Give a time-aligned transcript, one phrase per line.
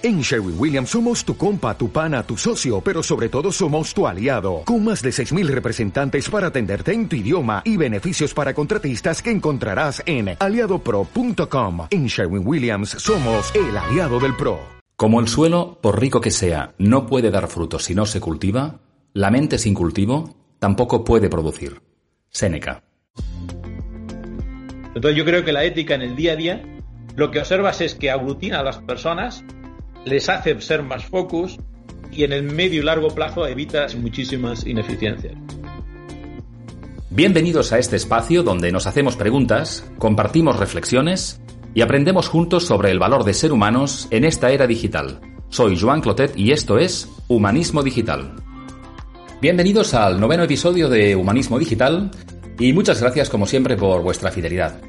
[0.00, 4.06] En Sherwin Williams somos tu compa, tu pana, tu socio, pero sobre todo somos tu
[4.06, 9.20] aliado, con más de 6.000 representantes para atenderte en tu idioma y beneficios para contratistas
[9.20, 11.88] que encontrarás en aliadopro.com.
[11.90, 14.60] En Sherwin Williams somos el aliado del PRO.
[14.94, 18.78] Como el suelo, por rico que sea, no puede dar frutos si no se cultiva,
[19.14, 21.82] la mente sin cultivo tampoco puede producir.
[22.28, 22.84] Séneca.
[24.94, 26.62] Entonces yo creo que la ética en el día a día
[27.16, 29.44] lo que observas es que aglutina a las personas
[30.04, 31.58] les hace ser más focus
[32.10, 35.34] y en el medio y largo plazo evitas muchísimas ineficiencias.
[37.10, 41.40] Bienvenidos a este espacio donde nos hacemos preguntas, compartimos reflexiones
[41.74, 45.20] y aprendemos juntos sobre el valor de ser humanos en esta era digital.
[45.48, 48.36] Soy Joan Clotet y esto es Humanismo Digital.
[49.40, 52.10] Bienvenidos al noveno episodio de Humanismo Digital
[52.58, 54.80] y muchas gracias como siempre por vuestra fidelidad.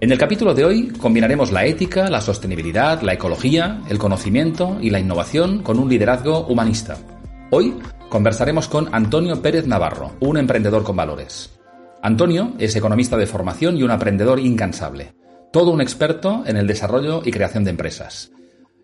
[0.00, 4.90] En el capítulo de hoy combinaremos la ética, la sostenibilidad, la ecología, el conocimiento y
[4.90, 6.98] la innovación con un liderazgo humanista.
[7.50, 7.74] Hoy
[8.08, 11.58] conversaremos con Antonio Pérez Navarro, un emprendedor con valores.
[12.02, 15.14] Antonio es economista de formación y un aprendedor incansable,
[15.52, 18.32] todo un experto en el desarrollo y creación de empresas.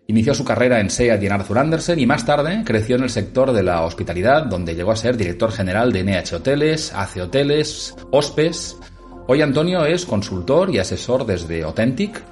[0.07, 3.09] Inició su carrera en SEAT y en Arthur Andersen y más tarde creció en el
[3.09, 7.95] sector de la hospitalidad, donde llegó a ser director general de NH Hoteles, AC Hoteles,
[8.11, 8.77] Hospes,
[9.27, 12.23] Hoy Antonio es consultor y asesor desde Authentic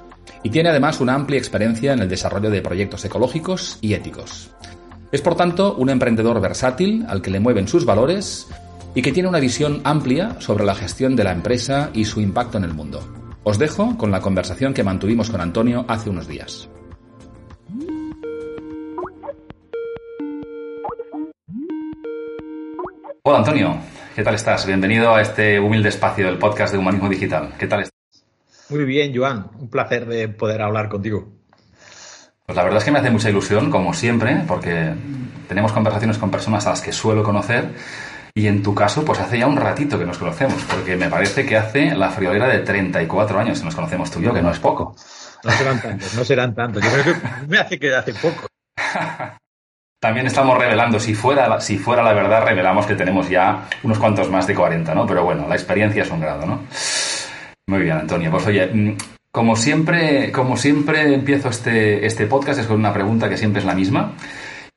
[0.42, 4.50] y tiene además una amplia experiencia en el desarrollo de proyectos ecológicos y éticos.
[5.12, 8.48] Es por tanto un emprendedor versátil al que le mueven sus valores
[8.94, 12.58] y que tiene una visión amplia sobre la gestión de la empresa y su impacto
[12.58, 13.00] en el mundo.
[13.44, 16.68] Os dejo con la conversación que mantuvimos con Antonio hace unos días.
[23.22, 23.78] Hola Antonio,
[24.14, 24.66] ¿Qué tal estás?
[24.66, 27.54] Bienvenido a este humilde espacio del podcast de Humanismo Digital.
[27.56, 28.24] ¿Qué tal estás?
[28.68, 29.46] Muy bien, Joan.
[29.58, 31.28] Un placer de poder hablar contigo.
[32.44, 34.94] Pues la verdad es que me hace mucha ilusión, como siempre, porque
[35.46, 37.70] tenemos conversaciones con personas a las que suelo conocer
[38.34, 41.46] y en tu caso, pues hace ya un ratito que nos conocemos, porque me parece
[41.46, 44.50] que hace la friolera de 34 años que nos conocemos tú y yo, que no
[44.50, 44.96] es poco.
[45.44, 46.82] No serán tantos, no serán tantos.
[46.82, 48.46] Yo creo que me hace que hace poco.
[50.00, 54.30] También estamos revelando, si fuera, si fuera la verdad, revelamos que tenemos ya unos cuantos
[54.30, 55.06] más de 40, ¿no?
[55.06, 56.62] Pero bueno, la experiencia es un grado, ¿no?
[57.68, 58.30] Muy bien, Antonio.
[58.30, 58.96] Pues oye, mm,
[59.30, 63.66] como siempre, como siempre empiezo este, este podcast es con una pregunta que siempre es
[63.66, 64.14] la misma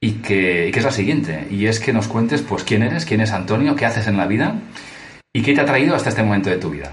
[0.01, 1.47] y que, que, es la siguiente.
[1.49, 4.27] Y es que nos cuentes, pues, quién eres, quién es Antonio, qué haces en la
[4.27, 4.55] vida
[5.31, 6.91] y qué te ha traído hasta este momento de tu vida.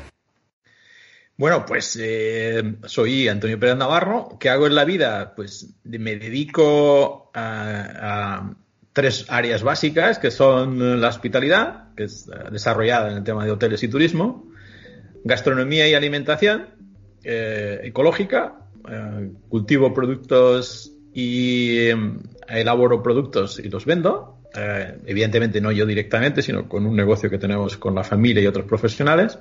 [1.40, 4.36] Bueno, pues eh, soy Antonio Pérez Navarro.
[4.38, 5.32] ¿Qué hago en la vida?
[5.34, 8.52] Pues me dedico a,
[8.92, 13.52] tres áreas básicas, que son la hospitalidad, que es eh, desarrollada en el tema de
[13.52, 14.50] hoteles y turismo,
[15.24, 16.66] gastronomía y alimentación,
[17.24, 18.66] eh, ecológica,
[19.48, 21.88] cultivo productos y
[22.48, 24.42] elaboro productos y los vendo.
[25.06, 28.66] evidentemente no yo directamente, sino con un negocio que tenemos con la familia y otros
[28.66, 29.38] profesionales.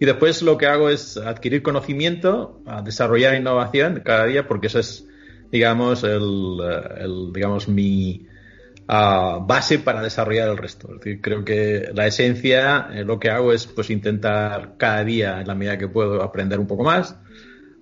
[0.00, 5.06] Y después lo que hago es adquirir conocimiento, desarrollar innovación cada día, porque eso es,
[5.50, 8.26] digamos, el, digamos, mi
[8.88, 10.88] uh, base para desarrollar el resto.
[10.92, 15.40] Es decir, creo que la esencia, eh, lo que hago es, pues, intentar cada día,
[15.40, 17.16] en la medida que puedo, aprender un poco más.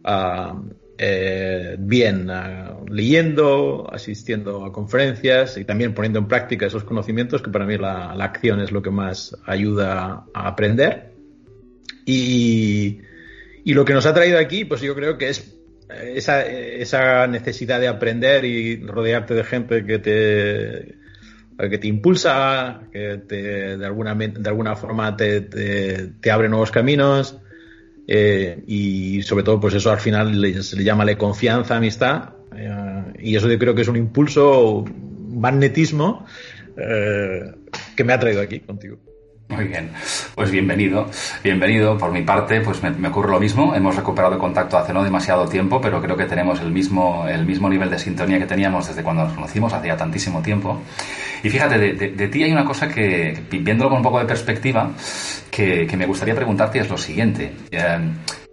[0.04, 7.42] Uh, eh, bien uh, leyendo, asistiendo a conferencias y también poniendo en práctica esos conocimientos
[7.42, 11.11] que para mí la acción es lo que más ayuda a aprender.
[12.04, 13.00] Y,
[13.64, 15.56] lo que nos ha traído aquí, pues yo creo que es
[16.14, 20.96] esa, esa necesidad de aprender y rodearte de gente que te,
[21.68, 27.38] que te impulsa, que te, de, alguna, de alguna forma te, te, abre nuevos caminos.
[28.08, 32.30] Eh, y sobre todo, pues eso al final se le llama la confianza, amistad.
[32.56, 36.26] Eh, y eso yo creo que es un impulso, un magnetismo
[36.76, 37.52] eh,
[37.96, 38.98] que me ha traído aquí contigo.
[39.52, 39.90] Muy bien,
[40.34, 41.10] pues bienvenido,
[41.44, 41.98] bienvenido.
[41.98, 43.74] Por mi parte, pues me, ocurre lo mismo.
[43.74, 47.68] Hemos recuperado contacto hace no demasiado tiempo, pero creo que tenemos el mismo, el mismo
[47.68, 50.80] nivel de sintonía que teníamos desde cuando nos conocimos, hacía tantísimo tiempo.
[51.42, 54.90] Y fíjate, de, ti hay una cosa que, viéndolo con un poco de perspectiva,
[55.50, 57.52] que, me gustaría preguntarte es lo siguiente.
[57.70, 57.98] Eh,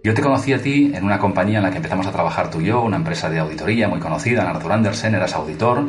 [0.02, 2.60] yo te conocí a ti en una compañía en la que empezamos a trabajar tú
[2.60, 5.86] y yo, una empresa de auditoría muy conocida, Arthur Andersen, eras auditor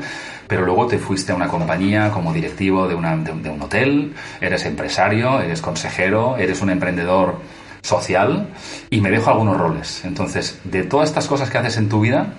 [0.52, 5.62] pero luego te fuiste a una compañía como directivo de, un hotel, eres empresario, eres
[5.62, 7.36] consejero, eres un emprendedor
[7.82, 8.50] social
[8.90, 10.04] y me dejo algunos roles.
[10.04, 12.34] Entonces, de todas estas cosas que haces en tu vida,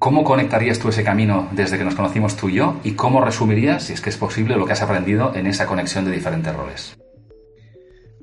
[0.00, 2.80] ¿cómo conectarías tú ese camino desde que nos conocimos tú y yo?
[2.82, 6.04] ¿Y cómo resumirías, si es que es posible, lo que has aprendido en esa conexión
[6.04, 7.03] de diferentes roles?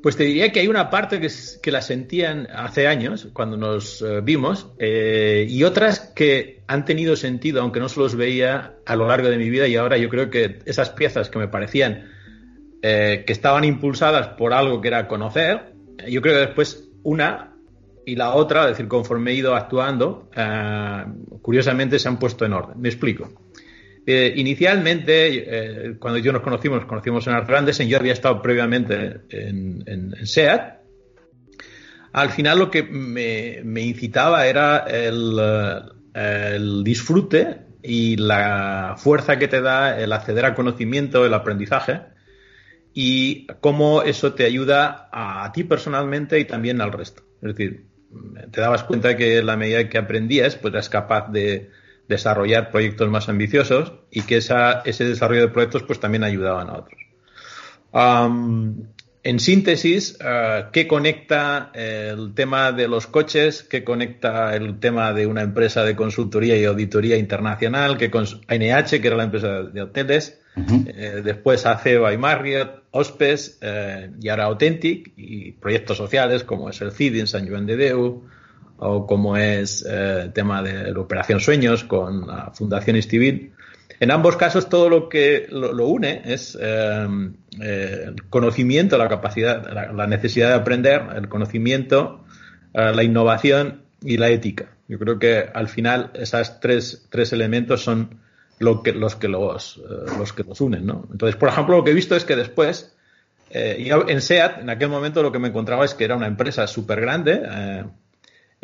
[0.01, 4.21] Pues te diría que hay una parte que, la sentían hace años, cuando nos eh,
[4.23, 9.07] vimos, eh, y otras que han tenido sentido, aunque no se los veía a lo
[9.07, 12.09] largo de mi vida, y ahora yo creo que esas piezas que me parecían
[12.81, 15.73] eh, que estaban impulsadas por algo que era conocer,
[16.07, 17.53] yo creo que después una
[18.03, 20.31] y la otra, es decir, conforme he ido actuando,
[21.43, 22.81] curiosamente se han puesto en orden.
[22.81, 23.29] Me explico.
[24.05, 29.21] Eh, inicialmente, eh, cuando yo nos conocimos, nos conocimos en Arthur yo había estado previamente
[29.29, 30.81] en, SEAT.
[32.13, 35.39] Al final lo que me, incitaba era el,
[36.13, 42.01] el, disfrute y la fuerza que te da el acceder al conocimiento, el aprendizaje
[42.93, 47.23] y cómo eso te ayuda a, ti personalmente y también al resto.
[47.41, 47.85] Es decir,
[48.51, 51.69] te dabas cuenta que en la medida que aprendías, pues eras capaz de,
[52.11, 56.73] desarrollar proyectos más ambiciosos y que esa, ese desarrollo de proyectos pues también ayudaban a
[56.73, 57.01] otros.
[59.23, 63.63] en síntesis, eh, ¿qué conecta el tema de los coches?
[63.63, 67.97] ¿Qué conecta el tema de una empresa de consultoría y auditoría internacional?
[67.97, 70.41] ¿Qué con NH, que era la empresa de hoteles?
[70.57, 76.81] Eh, después Aceba y Marriott, Ospes eh, y ahora Authentic y proyectos sociales como es
[76.81, 78.23] el CID en San Juan de Deu,
[78.83, 83.53] o como es el eh, tema de la Operación Sueños con la Fundación Estivil.
[83.99, 87.07] En ambos casos todo lo que lo, une es eh,
[87.61, 92.25] eh, el conocimiento, la capacidad, la, necesidad de aprender, el conocimiento,
[92.73, 94.71] la innovación y la ética.
[94.87, 98.19] Yo creo que al final esos tres, tres elementos son
[98.57, 99.79] lo que, los, que los,
[100.17, 100.87] los que los unen.
[100.87, 101.07] ¿no?
[101.11, 102.95] Entonces, por ejemplo, lo que he visto es que después,
[103.51, 107.01] en SEAT, en aquel momento lo que me encontraba es que era una empresa súper
[107.01, 107.43] grande,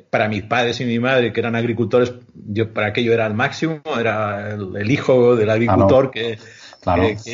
[0.10, 3.82] para mis padres y mi madre, que eran agricultores, yo para aquello era el máximo,
[4.00, 6.38] era el, hijo del agricultor que,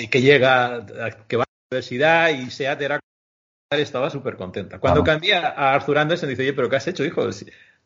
[0.09, 0.85] Que, llega,
[1.27, 2.99] que va a la universidad y SEAT era
[3.71, 4.79] estaba súper contenta.
[4.79, 7.27] Cuando cambié a Arthur Andersen, dice, oye, pero ¿qué has hecho, hijo?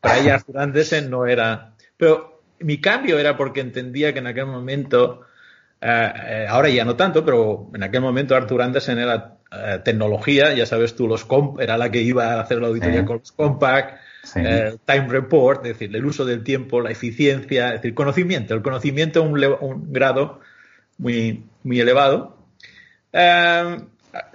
[0.00, 1.74] Para ella Arthur Andersen no era...
[1.96, 5.22] Pero mi cambio era porque entendía que en aquel momento,
[5.80, 10.52] eh, eh, ahora ya no tanto, pero en aquel momento Arthur Andersen era eh, tecnología,
[10.54, 11.26] ya sabes tú, los
[11.58, 13.98] era la que iba a hacer la auditoría con los Compact,
[14.34, 18.62] eh, time report, es decir, el uso del tiempo, la eficiencia, es decir, conocimiento, el
[18.62, 20.40] conocimiento a un, grado
[20.98, 22.36] muy, muy elevado.
[23.12, 23.78] Eh,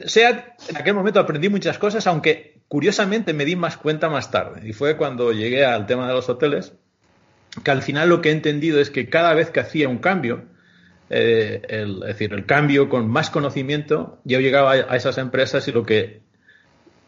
[0.06, 4.68] sea, en aquel momento aprendí muchas cosas, aunque curiosamente me di más cuenta más tarde.
[4.68, 6.74] Y fue cuando llegué al tema de los hoteles,
[7.63, 10.45] que al final lo que he entendido es que cada vez que hacía un cambio,
[11.09, 15.86] eh, es decir, el cambio con más conocimiento, yo llegaba a esas empresas y lo
[15.86, 16.23] que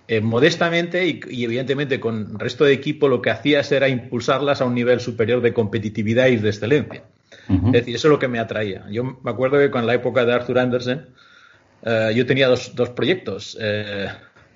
[0.07, 4.65] eh, modestamente y, evidentemente con el resto de equipo lo que hacías era impulsarlas a
[4.65, 7.03] un nivel superior de competitividad y de excelencia.
[7.47, 8.85] Es decir, eso es lo que me atraía.
[8.89, 11.07] Yo me acuerdo que con la época de Arthur Andersen
[11.83, 13.57] eh, yo tenía dos, dos proyectos.
[13.59, 14.07] Eh,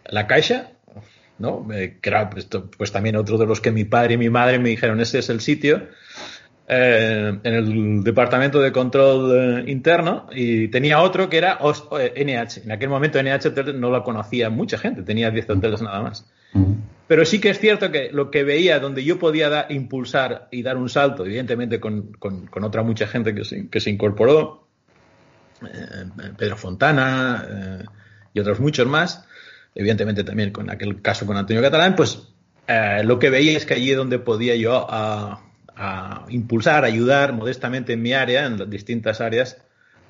[0.05, 0.71] la Caixa,
[1.37, 1.67] ¿no?
[1.67, 2.47] que era pues,
[2.77, 5.29] pues, también otro de los que mi padre y mi madre me dijeron, ese es
[5.29, 5.87] el sitio.
[6.71, 9.31] Eh, en el departamento de control
[9.65, 12.57] eh, interno y tenía otro que era NH.
[12.57, 16.27] Eh, en aquel momento NH no lo conocía mucha gente, tenía 10 hoteles nada más.
[17.07, 20.77] Pero sí que es cierto que lo que veía, donde yo podía impulsar y dar
[20.77, 22.11] un salto, evidentemente con,
[22.61, 24.67] otra mucha gente que se, que se incorporó,
[26.37, 27.83] Pedro Fontana
[28.31, 29.25] y otros muchos más,
[29.73, 32.27] evidentemente también con aquel caso con Antonio Catalán, pues
[33.03, 35.48] lo que veía es que allí donde podía yo a
[35.79, 39.57] a impulsar, ayudar modestamente en mi área, en las distintas áreas,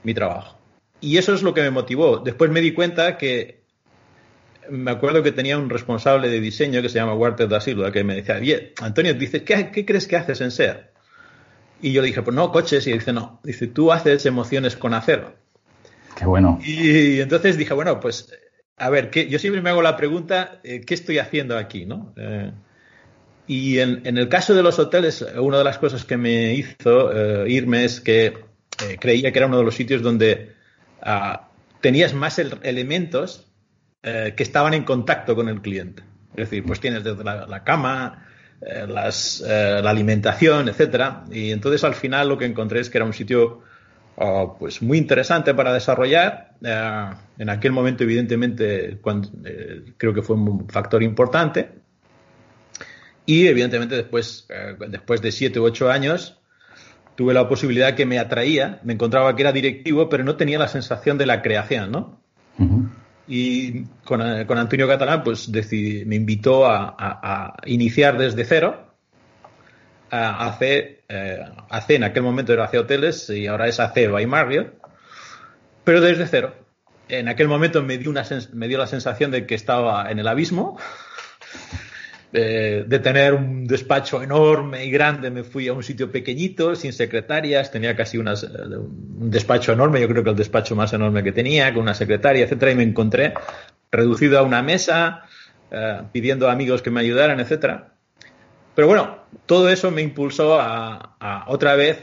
[0.03, 0.57] mi trabajo.
[0.99, 2.17] Y eso es lo que me motivó.
[2.17, 3.61] Después me di cuenta que
[4.67, 8.03] me acuerdo que tenía un responsable de diseño que se llama Walter da Silva, que
[8.03, 10.89] me decía, Bien, Antonio, dice, ¿qué, crees que haces en SEA?
[11.81, 12.85] Y yo le dije, pues no, coches.
[12.87, 15.35] Y dice, no, dice, tú haces emociones con acero.
[16.15, 16.59] Qué bueno.
[16.63, 18.33] Y, entonces dije, bueno, pues,
[18.75, 21.85] a ver, que yo siempre me hago la pregunta, eh, ¿qué estoy haciendo aquí?
[21.85, 22.13] ¿no?
[22.17, 22.51] Eh,
[23.49, 27.49] y en, el caso de los hoteles, una de las cosas que me hizo eh,
[27.49, 30.53] irme es que eh, creía que era uno de los sitios donde
[31.01, 31.49] ah,
[31.81, 33.47] tenías más elementos
[34.03, 36.03] eh, que estaban en contacto con el cliente.
[36.35, 38.27] Es decir, pues tienes desde la, cama,
[38.61, 41.23] las, la alimentación, etcétera.
[41.31, 43.61] Y entonces al final lo que encontré es que era un sitio
[44.19, 46.51] ah, pues muy interesante para desarrollar.
[46.61, 48.99] en aquel momento, evidentemente,
[49.97, 51.88] creo que fue un factor importante.
[53.29, 56.39] Y evidentemente después, eh, después de siete u ocho años,
[57.13, 60.67] tuve la posibilidad que me atraía, me encontraba que era directivo, pero no tenía la
[60.67, 62.23] sensación de la creación, ¿no?
[63.27, 68.95] Y con, eh, con, Antonio Catalán, pues decidí, me invitó a, iniciar desde cero.
[70.09, 71.45] hace, eh,
[71.89, 74.73] en aquel momento era hace hoteles y ahora es hace by Marriott,
[75.83, 76.55] pero desde cero.
[77.09, 80.27] en aquel momento me dio, una me dio la sensación de que estaba en el
[80.27, 80.79] abismo.
[82.31, 87.71] De tener un despacho enorme y grande, me fui a un sitio pequeñito, sin secretarias,
[87.71, 91.73] tenía casi unas, un despacho enorme, yo creo que el despacho más enorme que tenía,
[91.73, 93.33] con una secretaria, etcétera, y me encontré
[93.91, 95.23] reducido a una mesa,
[95.71, 97.93] eh, pidiendo a amigos que me ayudaran, etcétera.
[98.75, 102.01] Pero bueno, todo eso me impulsó a, otra vez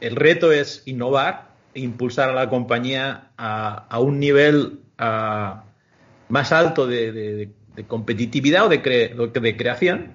[0.00, 7.50] el reto es innovar e impulsar a la compañía a, un nivel más alto de,
[7.84, 10.12] competitividad o de, de, creación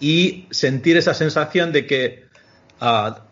[0.00, 2.24] y sentir esa sensación de que
[2.80, 3.24] ah,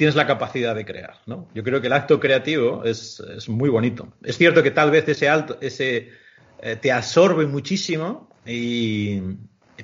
[0.00, 1.18] tienes la capacidad de crear.
[1.26, 1.46] ¿no?
[1.54, 4.08] Yo creo que el acto creativo es, muy bonito.
[4.22, 6.08] Es cierto que tal vez ese alto, ese
[6.62, 9.20] eh, te absorbe muchísimo y,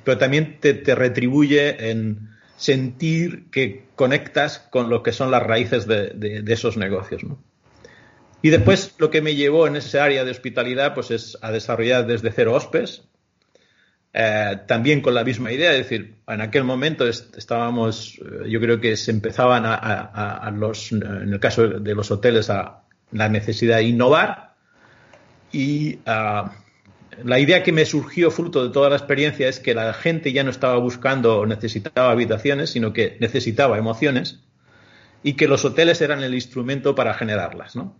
[0.04, 6.42] pero también te, retribuye en sentir que conectas con lo que son las raíces de,
[6.46, 7.22] esos negocios.
[8.42, 12.06] Y después lo que me llevó en ese área de hospitalidad pues es a desarrollar
[12.06, 13.02] desde cero hospes,
[14.18, 18.80] eh, también con la misma idea, es decir, en aquel momento estábamos, eh, yo creo
[18.80, 23.84] que se empezaban a, los, en el caso de los hoteles, a la necesidad de
[23.84, 24.54] innovar
[25.52, 26.50] y a
[27.24, 30.44] la idea que me surgió fruto de toda la experiencia es que la gente ya
[30.44, 34.40] no estaba buscando o necesitaba habitaciones, sino que necesitaba emociones
[35.22, 37.96] y que los hoteles eran el instrumento para generarlas, ¿no?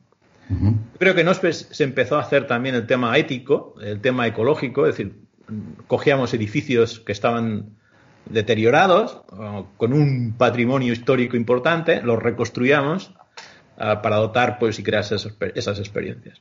[0.98, 4.96] Creo que nos se empezó a hacer también el tema ético, el tema ecológico, es
[4.96, 5.16] decir,
[5.86, 7.76] cogíamos edificios que estaban
[8.26, 9.22] deteriorados,
[9.76, 13.12] con un patrimonio histórico importante, los reconstruíamos
[13.78, 16.40] ah, para dotar pues, y crear esas experiencias.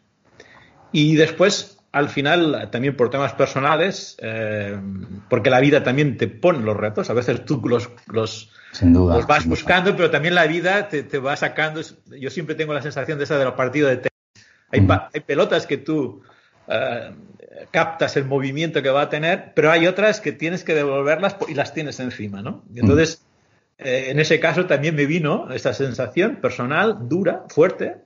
[0.91, 4.77] Y después al final, también por temas personales, eh,
[5.29, 8.51] porque la vida también te pone los retos, a veces tú los, los,
[9.25, 11.79] vas buscando, pero también la vida te, va sacando.
[12.19, 14.47] Yo siempre tengo la sensación de esa de los partidos de tenis.
[14.71, 14.91] Hay, mm.
[15.13, 16.21] hay pelotas que tú
[16.67, 17.11] eh,
[17.71, 21.53] captas el movimiento que va a tener, pero hay otras que tienes que devolverlas y
[21.53, 22.65] las tienes encima, ¿no?
[22.75, 23.25] Y entonces,
[23.77, 28.03] eh, en ese caso también me vino esa sensación personal, dura, fuerte,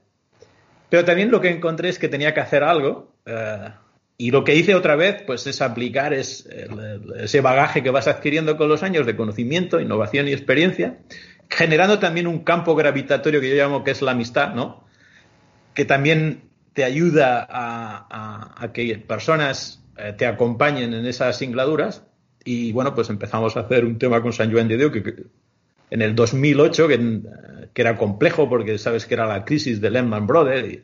[0.89, 3.13] pero también lo que encontré es que tenía que hacer algo.
[3.29, 3.69] Eh,
[4.17, 8.67] y lo que hice otra vez, pues es aplicar ese bagaje que vas adquiriendo con
[8.67, 10.97] los años de conocimiento, innovación y experiencia,
[11.49, 14.83] generando también un campo gravitatorio que yo llamo que es la amistad, ¿no?
[15.73, 22.03] Que también te ayuda a, que personas eh, te acompañen en esas singladuras.
[22.43, 25.27] Y bueno, pues empezamos a hacer un tema con San Juan de Dios que,
[25.91, 27.21] en el 2008, que,
[27.73, 30.83] que, era complejo porque sabes que era la crisis de Lehman Brothers y,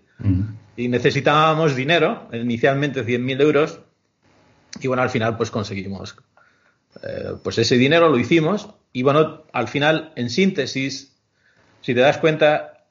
[0.78, 3.80] necesitábamos dinero, inicialmente 100.000 euros,
[4.82, 6.18] y bueno, al final pues conseguimos.
[7.04, 11.18] Eh, pues ese dinero lo hicimos y bueno, al final, en síntesis,
[11.82, 12.86] si te das cuenta,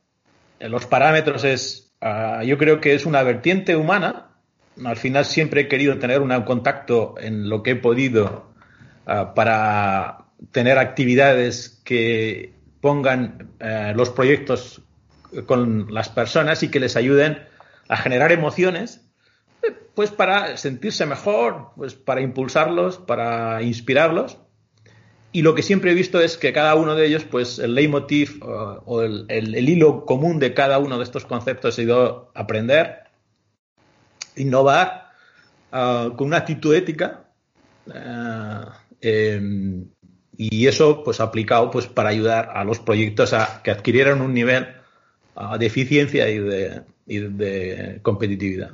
[0.60, 4.28] los parámetros es, ah, yo creo que es una vertiente humana,
[4.84, 8.52] al final siempre he querido tener un contacto en lo que he podido
[9.06, 14.82] ah, para tener actividades que pongan eh, los proyectos
[15.46, 17.38] con las personas y que les ayuden
[17.88, 19.06] a generar emociones,
[19.62, 24.38] eh, pues para sentirse mejor, pues para impulsarlos, para inspirarlos.
[25.32, 28.40] Y lo que siempre he visto es que cada uno de ellos, pues el leitmotiv
[28.42, 33.00] o, el, hilo común de cada uno de estos conceptos ha sido aprender,
[34.36, 35.10] innovar,
[35.72, 37.24] ah, con una actitud ética,
[39.00, 39.88] em,
[40.36, 44.68] y eso pues aplicado pues para ayudar a los proyectos a que adquirieran un nivel
[45.36, 48.70] uh, de eficiencia y de, y de competitividad.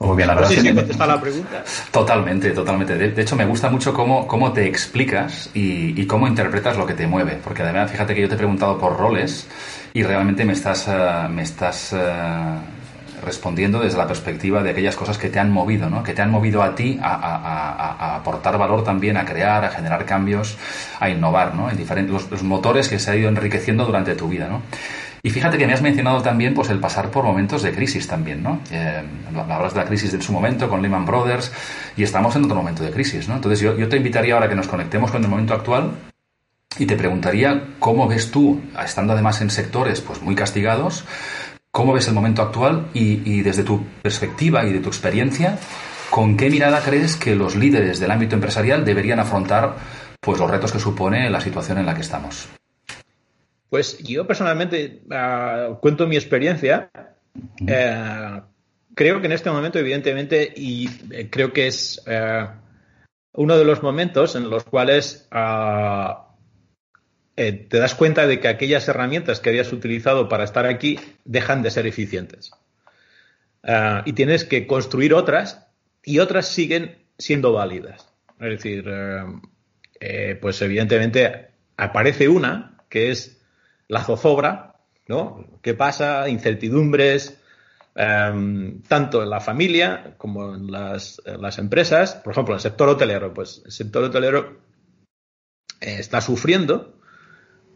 [0.00, 0.50] Muy bien, la verdad
[0.98, 1.64] la pregunta.
[1.90, 2.96] Totalmente, totalmente.
[2.96, 6.94] De, hecho, me gusta mucho cómo, cómo te explicas y, y, cómo interpretas lo que
[6.94, 7.40] te mueve.
[7.42, 9.48] Porque además, fíjate que yo te he preguntado por roles
[9.92, 15.18] y realmente me estás, uh, me estás uh, respondiendo desde la perspectiva de aquellas cosas
[15.18, 16.02] que te han movido, ¿no?
[16.02, 20.56] que te han movido a ti a, aportar valor también, a crear, a generar cambios,
[21.00, 21.70] a innovar, ¿no?
[21.70, 24.48] en diferentes, los, motores que se han ido enriqueciendo durante tu vida.
[24.48, 24.62] ¿no?
[25.28, 28.42] Y fíjate que me has mencionado también pues, el pasar por momentos de crisis también,
[28.42, 28.60] ¿no?
[28.70, 29.02] Eh,
[29.36, 31.52] hablas de la crisis de su momento con Lehman Brothers
[31.98, 33.34] y estamos en otro momento de crisis, ¿no?
[33.34, 35.90] Entonces yo, te invitaría ahora que nos conectemos con el momento actual
[36.78, 41.04] y te preguntaría cómo ves tú, estando además en sectores pues muy castigados,
[41.70, 45.58] ¿Cómo ves el momento actual y, desde tu perspectiva y de tu experiencia,
[46.08, 49.76] con qué mirada crees que los líderes del ámbito empresarial deberían afrontar
[50.18, 52.48] pues, los retos que supone la situación en la que estamos?
[53.70, 56.90] Pues yo personalmente ah, cuento mi experiencia.
[57.66, 58.40] Eh,
[58.94, 62.46] creo que en este momento, evidentemente, y eh, creo que es eh,
[63.32, 66.34] uno de los momentos en los cuales ah,
[67.36, 71.62] eh, te das cuenta de que aquellas herramientas que habías utilizado para estar aquí dejan
[71.62, 72.50] de ser eficientes.
[73.62, 75.68] Ah, y tienes que construir otras
[76.02, 78.08] y otras siguen siendo válidas.
[78.40, 78.84] Es decir,
[80.00, 83.37] eh, pues evidentemente aparece una que es
[83.88, 84.76] la zozobra,
[85.06, 85.44] ¿no?
[85.62, 86.28] ¿Qué pasa?
[86.28, 87.40] Incertidumbres,
[87.94, 91.20] em, tanto en la familia como en las,
[91.58, 92.14] empresas.
[92.16, 94.60] Por ejemplo, el sector hotelero, pues el sector hotelero
[95.80, 96.94] eh, está sufriendo.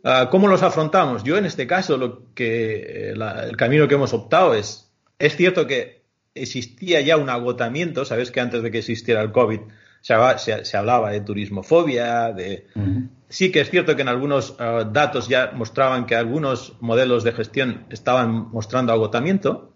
[0.04, 1.24] Ah, ¿Cómo los afrontamos?
[1.24, 4.92] Yo en este caso lo que el camino que hemos optado es
[5.22, 6.02] es cierto que
[6.34, 9.60] existía ya un agotamiento, sabes que antes de que existiera el COVID
[10.00, 12.66] se, hablaba de turismofobia, de...
[13.32, 17.32] Sí que es cierto que en algunos eh, datos ya mostraban que algunos modelos de
[17.32, 19.72] gestión estaban mostrando agotamiento.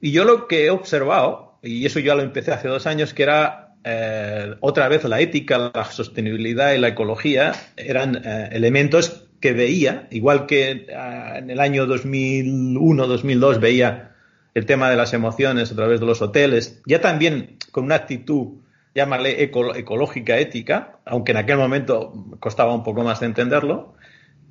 [0.00, 3.24] Y yo lo que he observado, y eso ya lo empecé hace dos años, que
[3.24, 9.52] era eh, otra vez la ética, la sostenibilidad y la ecología eran eh, elementos que
[9.52, 14.14] veía, igual que en el año 2001-2002 veía
[14.54, 18.61] el tema de las emociones a través de los hoteles, ya también con una actitud,
[18.94, 23.94] llámale ecológica, ética, aunque en aquel momento costaba un poco más de entenderlo,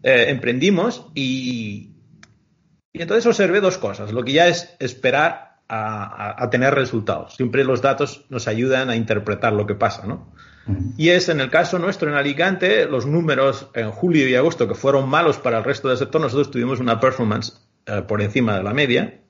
[0.04, 1.92] eh, emprendimos y,
[2.94, 4.12] y, entonces observé dos cosas.
[4.12, 7.36] Lo que ya es esperar a, tener resultados.
[7.36, 10.34] Siempre los datos nos ayudan a interpretar lo que pasa, ¿no?
[10.98, 14.76] Y es en el caso nuestro en Alicante, los números en julio y agosto que
[14.76, 17.54] fueron malos para el resto del sector, nosotros tuvimos una performance
[17.86, 19.22] eh, por encima de la media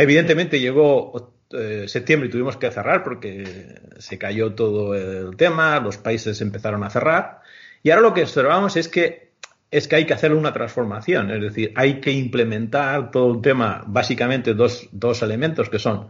[0.00, 5.98] Evidentemente llegó eh, septiembre y tuvimos que cerrar porque se cayó todo el tema, los
[5.98, 7.40] países empezaron a cerrar.
[7.82, 9.30] Y ahora lo que observamos es que
[9.70, 13.84] es que hay que hacer una transformación, es decir, hay que implementar todo el tema,
[13.86, 16.08] básicamente dos, dos elementos que son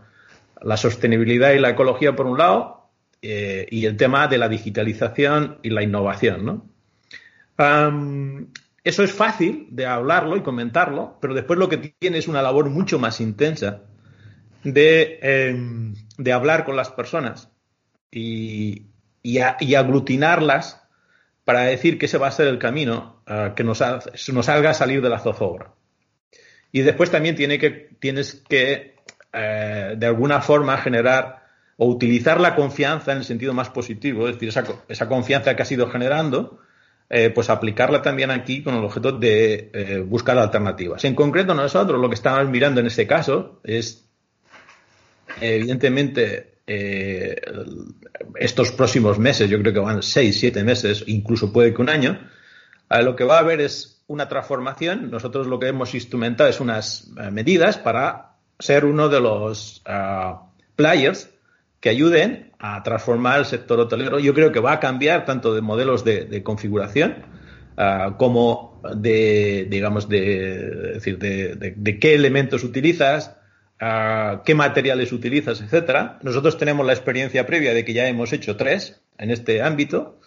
[0.63, 2.89] la sostenibilidad y la ecología por un lado
[3.21, 6.45] eh, y el tema de la digitalización y la innovación.
[6.47, 6.71] ¿no?
[8.83, 12.71] Eso es fácil de hablarlo y comentarlo, pero después lo que tiene es una labor
[12.71, 13.83] mucho más intensa
[14.65, 15.95] de, em,
[16.33, 17.51] hablar con las personas
[18.11, 18.87] y,
[19.77, 20.83] aglutinarlas
[21.45, 23.83] para decir que ese va a ser el camino eh, que nos,
[24.33, 25.73] nos haga salir de la zozobra.
[26.73, 28.97] Y después también tienes que,
[29.33, 31.41] eh, de alguna forma, generar
[31.77, 35.63] o utilizar la confianza en el sentido más positivo, es decir, esa, esa confianza que
[35.63, 36.61] has ido generando,
[37.13, 41.05] eh, pues aplicarla también aquí con el objeto de eh, buscar alternativas.
[41.05, 44.09] En concreto, nosotros lo que estamos mirando en este caso es,
[45.41, 47.41] evidentemente, eh,
[48.37, 52.21] estos próximos meses, yo creo que van seis, siete meses, incluso puede que un año,
[53.03, 55.11] lo que va a haber es una transformación.
[55.11, 61.31] Nosotros lo que hemos instrumentado es unas medidas para ser uno de los ah, players
[61.81, 64.19] que ayuden a transformar el sector hotelero.
[64.19, 67.25] Yo creo que va a cambiar tanto de modelos de, configuración
[67.77, 73.37] ah, como de, digamos, de, decir, de, qué elementos utilizas,
[73.81, 76.19] qué materiales utilizas, etcétera.
[76.23, 80.19] Nosotros tenemos la experiencia previa de que ya hemos hecho tres en este ámbito.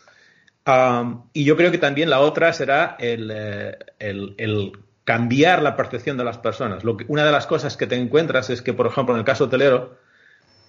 [1.33, 4.71] Y yo creo que también la otra será el, eh,
[5.03, 6.83] cambiar la percepción de las personas.
[7.07, 9.97] Una de las cosas que te encuentras es que, por ejemplo, en el caso hotelero,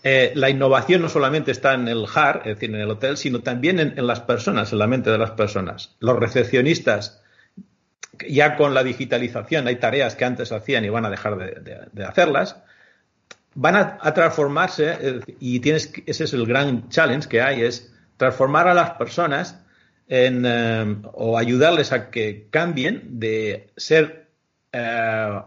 [0.07, 3.41] eh, la innovación no solamente está en el HAR, es decir, en el hotel, sino
[3.41, 5.97] también en, las personas, en la mente de las personas.
[6.01, 7.23] Los recepcionistas,
[8.29, 12.63] ya con la digitalización, hay tareas que antes hacían y van a dejar de, hacerlas,
[13.55, 18.75] van a, transformarse y tienes, ese es el gran challenge que hay, es transformar a
[18.75, 19.61] las personas
[20.09, 24.29] en, eh, o ayudarles a que cambien de ser
[24.73, 25.41] eh,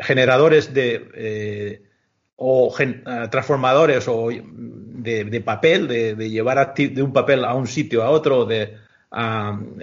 [0.00, 1.82] generadores de
[2.44, 8.10] o eh, transformadores o de, papel, de, llevar de un papel a un sitio a
[8.10, 8.78] otro, de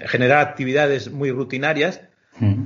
[0.06, 2.02] generar actividades muy rutinarias.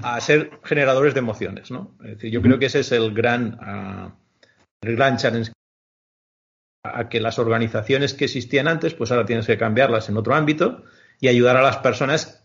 [0.03, 1.97] A ser generadores de emociones, ¿no?
[2.23, 4.13] Yo creo que ese es el gran, uh,
[4.83, 5.53] el gran challenge
[6.85, 10.85] a que las organizaciones que existían antes, pues ahora tienes que cambiarlas en otro ámbito
[11.21, 12.45] y ayudar a las personas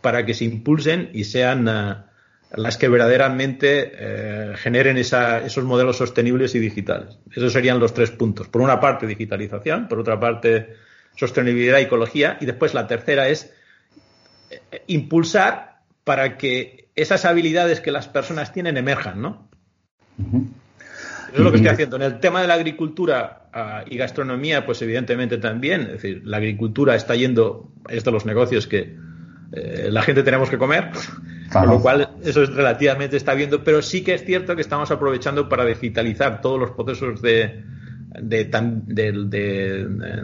[0.00, 2.06] para que se impulsen y sean uh,
[2.54, 7.18] las que verdaderamente eh, generen esos modelos sostenibles y digitales.
[7.34, 8.48] Esos serían los tres puntos.
[8.48, 10.74] Por una parte, digitalización, por otra parte,
[11.16, 13.52] sostenibilidad ecología, y después la tercera es
[14.50, 15.75] eh, impulsar
[16.06, 19.48] para que esas habilidades que las personas tienen emerjan, ¿no?
[20.16, 21.96] Eso es lo que estoy haciendo.
[21.96, 25.80] En el tema de la agricultura ah, y gastronomía, pues evidentemente también.
[25.80, 28.96] Es decir, la agricultura está yendo, es de los negocios que
[29.50, 30.92] eh, la gente tenemos que comer
[31.52, 34.90] con lo cual, eso es relativamente está viendo, pero sí que es cierto que estamos
[34.92, 37.64] aprovechando para digitalizar todos los procesos de,
[38.20, 38.48] de,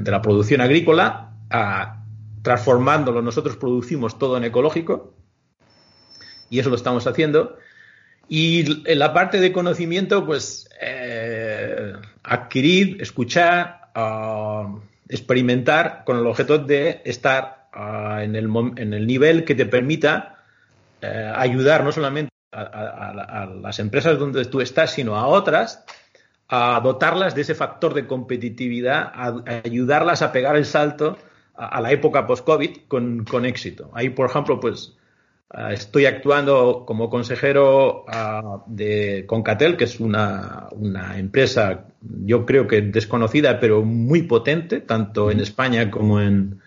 [0.04, 1.30] la producción agrícola
[2.42, 5.14] transformándolo, nosotros producimos todo en ecológico
[6.52, 7.56] y eso lo estamos haciendo.
[8.28, 16.58] Y en la parte de conocimiento, pues eh, adquirir, escuchar, uh, experimentar con el objeto
[16.58, 20.44] de estar uh, en, el, nivel que te permita
[21.02, 25.84] uh, ayudar no solamente a, a, a, las empresas donde tú estás, sino a otras
[26.54, 31.16] a dotarlas de ese factor de competitividad, a, ayudarlas a pegar el salto
[31.54, 33.90] a, la época post-COVID con, con, éxito.
[33.94, 34.94] Ahí, por ejemplo, pues
[35.70, 38.04] estoy actuando como consejero
[38.66, 45.30] de Concatel, que es una, una, empresa, yo creo que desconocida, pero muy potente, tanto
[45.30, 46.60] en España como en,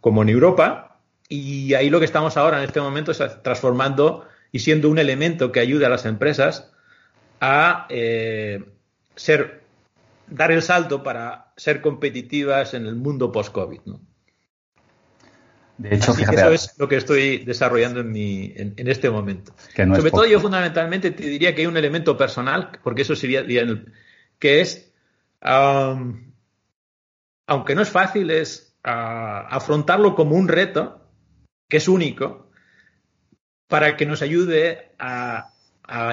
[0.00, 0.98] como en Europa.
[1.28, 5.50] Y ahí lo que estamos ahora en este momento es transformando y siendo un elemento
[5.50, 6.72] que ayude a las empresas
[7.40, 8.64] a eh,
[9.14, 9.62] ser,
[10.28, 13.80] dar el salto para ser competitivas en el mundo post-COVID.
[13.86, 14.00] ¿no?
[15.78, 18.88] De hecho, Así fíjate, que eso es lo que estoy desarrollando en, mi, en, en
[18.88, 19.54] este momento.
[19.78, 23.44] No Sobre todo yo fundamentalmente te diría que hay un elemento personal, porque eso sería,
[24.38, 24.90] que es,
[25.42, 26.32] um,
[27.46, 28.88] aunque no es fácil, es uh,
[29.50, 31.02] afrontarlo como un reto,
[31.68, 32.50] que es único,
[33.68, 35.50] para que nos ayude a,
[35.82, 36.10] a,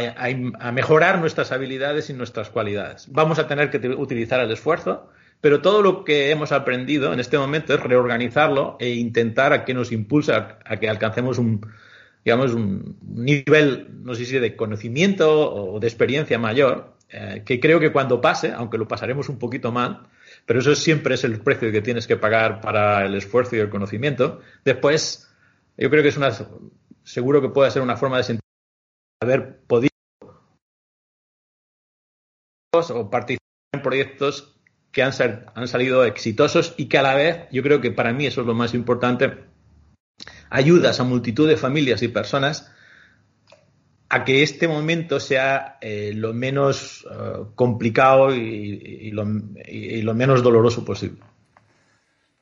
[0.60, 3.08] a, mejorar nuestras habilidades y nuestras cualidades.
[3.12, 5.10] Vamos a tener que utilizar el esfuerzo,
[5.44, 9.74] pero todo lo que hemos aprendido en este momento es reorganizarlo e intentar a que
[9.74, 11.68] nos impulse a, que alcancemos un,
[12.24, 17.82] digamos, un nivel, no sé si de conocimiento o de experiencia mayor, eh, que creo
[17.82, 20.08] que cuando pase, aunque lo pasaremos un poquito mal,
[20.46, 23.70] pero eso siempre es el precio que tienes que pagar para el esfuerzo y el
[23.70, 25.30] conocimiento, después
[25.76, 26.32] yo creo que es una,
[27.04, 28.44] seguro que puede ser una forma de sentir
[29.22, 29.90] haber podido
[32.72, 34.54] o participar en proyectos
[34.94, 35.12] que han,
[35.54, 38.48] han, salido exitosos y que a la vez, yo creo que para mí eso es
[38.48, 39.34] lo más importante,
[40.50, 42.72] ayudas a multitud de familias y personas
[44.14, 49.26] a que este momento sea eh, lo menos uh, complicado y, lo,
[50.14, 51.20] menos doloroso posible.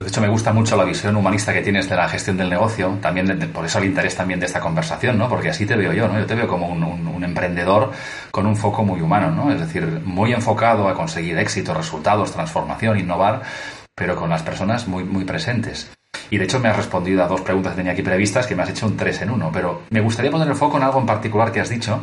[0.01, 2.97] De hecho, me gusta mucho la visión humanista que tienes de la gestión del negocio,
[2.99, 5.29] también de, por eso el interés también de esta conversación, ¿no?
[5.29, 6.17] Porque así te veo yo, ¿no?
[6.17, 7.91] Yo te veo como un, emprendedor
[8.31, 9.51] con un foco muy humano, ¿no?
[9.51, 13.43] Es decir, muy enfocado a conseguir éxito, resultados, transformación, innovar,
[13.93, 15.91] pero con las personas muy presentes.
[16.31, 18.63] Y de hecho me has respondido a dos preguntas que tenía aquí previstas que me
[18.63, 21.05] has hecho un tres en uno, pero me gustaría poner el foco en algo en
[21.05, 22.01] particular que has dicho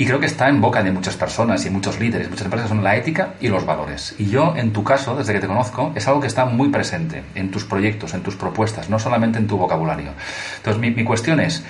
[0.00, 2.82] y creo que está en boca de muchas personas y muchos líderes, muchas empresas, son
[2.82, 4.14] la ética y los valores.
[4.18, 7.22] Y yo, en tu caso, desde que te conozco, es algo que está muy presente
[7.34, 10.12] en tus proyectos, en tus propuestas, no solamente en tu vocabulario.
[10.56, 11.66] Entonces, mi, cuestión es,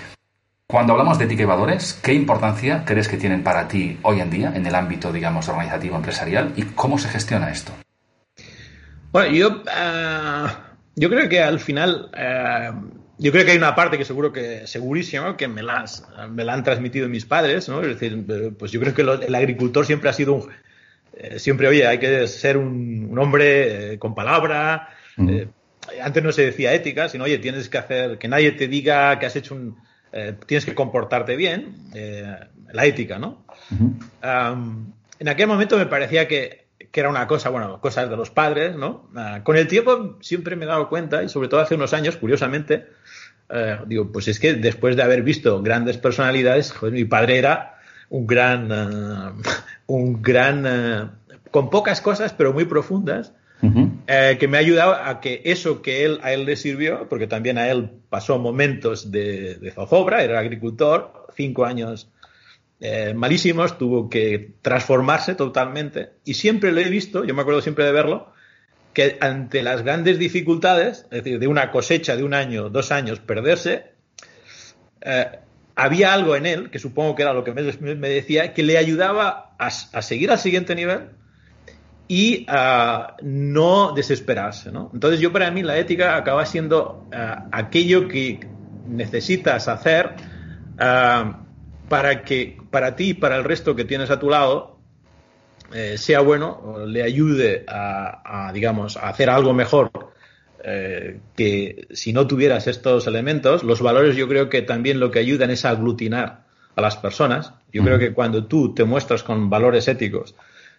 [0.68, 4.30] cuando hablamos de ética y valores, ¿qué importancia crees que tienen para ti hoy en
[4.30, 7.72] día en el ámbito, digamos, organizativo, empresarial y cómo se gestiona esto?
[9.10, 10.48] Bueno, yo, uh,
[10.94, 12.12] yo creo que al final...
[12.14, 16.42] Uh yo creo que hay una parte que seguro que, segurísimo, que me, las, me
[16.42, 17.82] la han transmitido mis padres, ¿no?
[17.82, 18.24] Es decir,
[18.58, 20.48] pues yo creo que lo, el agricultor siempre ha sido un,
[21.12, 25.42] eh, siempre, oye, hay que ser un, un hombre eh, con palabra, uh -huh.
[25.42, 25.48] eh,
[26.02, 29.26] antes no se decía ética, sino, oye, tienes que hacer, que nadie te diga que
[29.26, 29.76] has hecho un,
[30.46, 31.76] tienes que comportarte bien,
[32.72, 33.44] la ética, ¿no?
[33.70, 34.52] Uh -huh.
[34.52, 38.30] um, en aquel momento me parecía que, que era una cosa, bueno, cosas de los
[38.30, 39.08] padres, ¿no?
[39.14, 42.16] Uh, con el tiempo siempre me he dado cuenta, y sobre todo hace unos años,
[42.16, 42.86] curiosamente,
[43.48, 47.76] uh, digo, pues es que después de haber visto grandes personalidades, joder, mi padre era
[48.08, 49.40] un gran, uh,
[49.86, 51.18] un gran,
[51.50, 54.38] con pocas cosas, pero muy profundas, uh -huh.
[54.38, 57.56] que me ha ayudado a que eso que él, a él le sirvió, porque también
[57.58, 62.08] a él pasó momentos de, de zozobra, era agricultor, cinco años
[62.80, 67.84] eh, malísimos, tuvo que transformarse totalmente y siempre lo he visto, yo me acuerdo siempre
[67.84, 68.32] de verlo,
[68.94, 73.20] que ante las grandes dificultades, es decir, de una cosecha de un año, dos años,
[73.20, 73.92] perderse,
[75.02, 75.26] eh,
[75.76, 77.62] había algo en él, que supongo que era lo que me,
[78.08, 81.10] decía, que le ayudaba a, a, seguir al siguiente nivel
[82.08, 84.72] y a no desesperarse.
[84.72, 84.90] ¿no?
[84.92, 88.40] Entonces yo para mí la ética acaba siendo uh, aquello que
[88.88, 90.16] necesitas hacer
[91.90, 94.78] para que para ti y para el resto que tienes a tu lado
[95.74, 99.90] eh, sea bueno, le ayude a, a, digamos, a hacer algo mejor
[100.62, 105.18] eh, que si no tuvieras estos elementos, los valores yo creo que también lo que
[105.18, 106.44] ayudan es a aglutinar
[106.76, 107.54] a las personas.
[107.72, 110.36] Yo creo que cuando tú te muestras con valores éticos,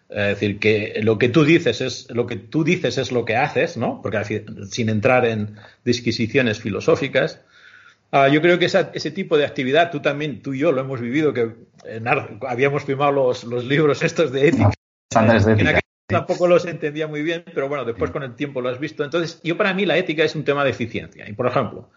[0.09, 3.35] es decir, que lo que tú dices es lo que tú dices es lo que
[3.35, 4.01] haces, ¿no?
[4.01, 7.41] Porque sin entrar en disquisiciones filosóficas,
[8.11, 10.81] Uh, yo creo que esa, ese tipo de actividad, tú también, tú y yo lo
[10.81, 12.05] hemos vivido, que en,
[12.47, 14.71] habíamos firmado los, los, libros estos de ética.
[15.09, 15.69] Estándares de ética.
[15.69, 18.79] En aquel tampoco los entendía muy bien, pero bueno, después con el tiempo lo has
[18.79, 19.03] visto.
[19.03, 21.27] Entonces, yo para mí la ética es un tema de eficiencia.
[21.27, 21.89] Y por ejemplo,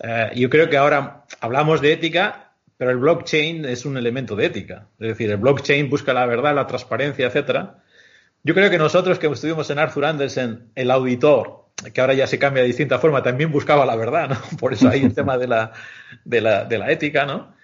[0.00, 4.46] eh, yo creo que ahora hablamos de ética, pero el blockchain es un elemento de
[4.46, 4.86] ética.
[5.00, 7.82] Es decir, el blockchain busca la verdad, la transparencia, etcétera.
[8.44, 12.38] Yo creo que nosotros que estuvimos en Arthur Andersen, el auditor, que ahora ya se
[12.38, 14.36] cambia de distinta forma, también buscaba la verdad, ¿no?
[14.58, 15.72] Por eso hay el tema de la,
[16.24, 17.54] de la, de la ética, ¿no?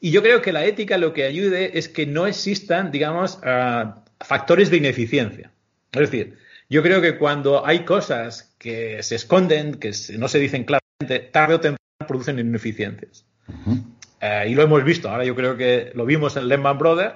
[0.00, 3.92] Y yo creo que la ética lo que ayude es que no existan, digamos, uh,
[4.20, 5.52] factores de ineficiencia.
[5.92, 10.64] Es decir, yo creo que cuando hay cosas que se esconden, que no se dicen
[10.64, 13.24] claramente, tarde o temprano producen ineficiencias.
[13.66, 15.08] Uh, y lo hemos visto.
[15.08, 17.14] Ahora yo creo que lo vimos en Lehman Brothers.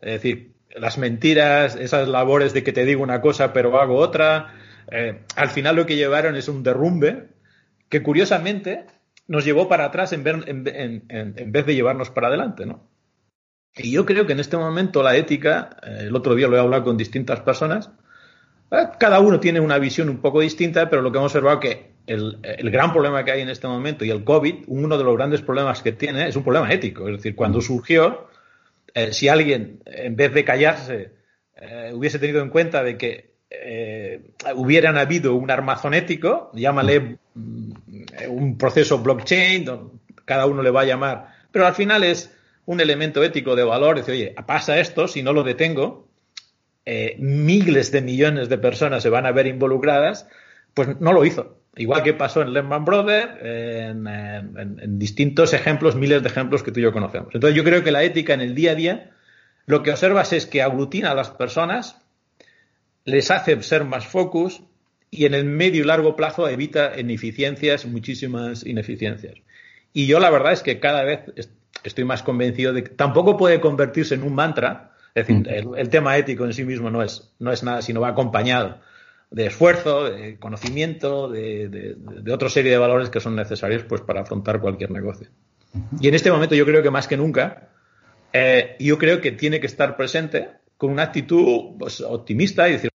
[0.00, 4.54] Es decir, las mentiras, esas labores de que te digo una cosa pero hago otra,
[4.90, 7.28] eh, al final lo que llevaron es un derrumbe
[7.88, 8.86] que curiosamente
[9.28, 12.88] nos llevó para atrás en, vez de llevarnos para adelante, ¿no?
[13.74, 16.60] Y yo creo que en este momento la ética, eh, el otro día lo he
[16.60, 17.90] hablado con distintas personas,
[18.70, 21.92] eh, cada uno tiene una visión un poco distinta, pero lo que hemos observado que
[22.06, 22.38] el,
[22.70, 25.82] gran problema que hay en este momento y el COVID, uno de los grandes problemas
[25.82, 27.08] que tiene es un problema ético.
[27.08, 28.28] Es decir, cuando surgió,
[29.12, 31.12] si alguien, en vez de callarse,
[31.92, 34.20] hubiese tenido en cuenta de que eh,
[34.54, 37.72] hubieran habido un armazón ético, llámale mm,
[38.28, 39.66] un proceso blockchain,
[40.24, 42.34] cada uno le va a llamar, pero al final es
[42.64, 46.08] un elemento ético de valor, decir, oye, pasa esto, si no lo detengo,
[46.86, 50.28] eh, miles de millones de personas se van a ver involucradas,
[50.74, 51.58] pues no lo hizo.
[51.74, 56.80] Igual que pasó en Lehman Brothers, en, en, distintos ejemplos, miles de ejemplos que tú
[56.80, 57.34] y yo conocemos.
[57.34, 59.10] Entonces yo creo que la ética en el día a día,
[59.64, 62.02] lo que observas es que aglutina a las personas
[63.04, 64.62] les hace ser más focus
[65.10, 69.34] y en el medio y largo plazo evita ineficiencias, muchísimas ineficiencias.
[69.92, 71.20] Y yo la verdad es que cada vez
[71.84, 74.92] estoy más convencido de que tampoco puede convertirse en un mantra.
[75.14, 75.74] Es decir, mm.
[75.76, 78.80] el, tema ético en sí mismo no es, no es nada, sino va acompañado
[79.30, 84.20] de esfuerzo, de conocimiento, de, de, otra serie de valores que son necesarios pues, para
[84.22, 85.28] afrontar cualquier negocio.
[86.00, 87.70] Y en este momento yo creo que más que nunca,
[88.32, 90.48] eh, yo creo que tiene que estar presente
[90.82, 92.90] con una actitud pues, optimista y decir,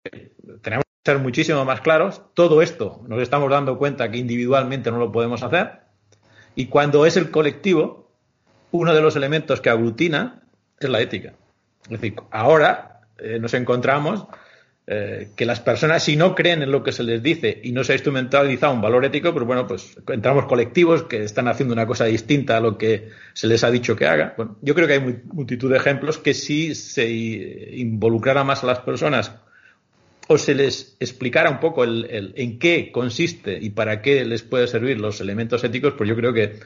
[0.64, 2.20] tenemos que ser muchísimo más claros.
[2.34, 5.82] Todo esto nos estamos dando cuenta que individualmente no lo podemos hacer.
[6.56, 8.10] Y cuando es el colectivo,
[8.72, 10.42] uno de los elementos que aglutina
[10.80, 11.36] es la ética.
[11.84, 14.26] Es decir, ahora eh, nos encontramos
[14.88, 17.84] eh, que las personas, si no creen en lo que se les dice y no
[17.84, 21.88] se ha instrumentalizado un valor ético, pues bueno, pues encontramos colectivos que están haciendo una
[21.88, 24.36] cosa distinta a lo que se les ha dicho que haga.
[24.38, 28.80] Bueno, yo creo que hay multitud de ejemplos que si se involucrara más a las
[28.80, 29.32] personas
[30.28, 34.68] o se les explicara un poco el, en qué consiste y para qué les puede
[34.68, 36.60] servir los elementos éticos, pues yo creo que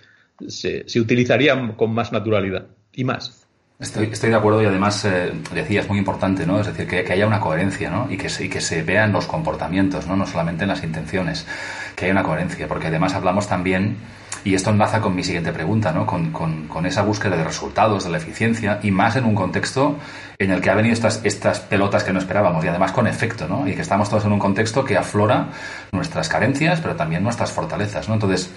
[0.47, 3.48] se utilizarían con más naturalidad y más.
[3.79, 6.59] Estoy, de acuerdo y además eh, decía, es muy importante, ¿no?
[6.59, 8.07] Es decir, que, que haya una coherencia, ¿no?
[8.11, 10.17] Y que, se, y que se vean los comportamientos, ¿no?
[10.17, 11.47] No solamente en las intenciones,
[11.95, 13.95] que haya una coherencia, porque además hablamos también,
[14.43, 16.05] y esto enlaza con mi siguiente pregunta, ¿no?
[16.05, 19.95] Con, con, esa búsqueda de resultados, de la eficiencia, y más en un contexto
[20.37, 23.47] en el que ha venido estas, estas pelotas que no esperábamos, y además con efecto,
[23.47, 23.65] ¿no?
[23.65, 25.47] Y que estamos todos en un contexto que aflora
[25.93, 28.15] nuestras carencias, pero también nuestras fortalezas, ¿no?
[28.15, 28.51] Entonces,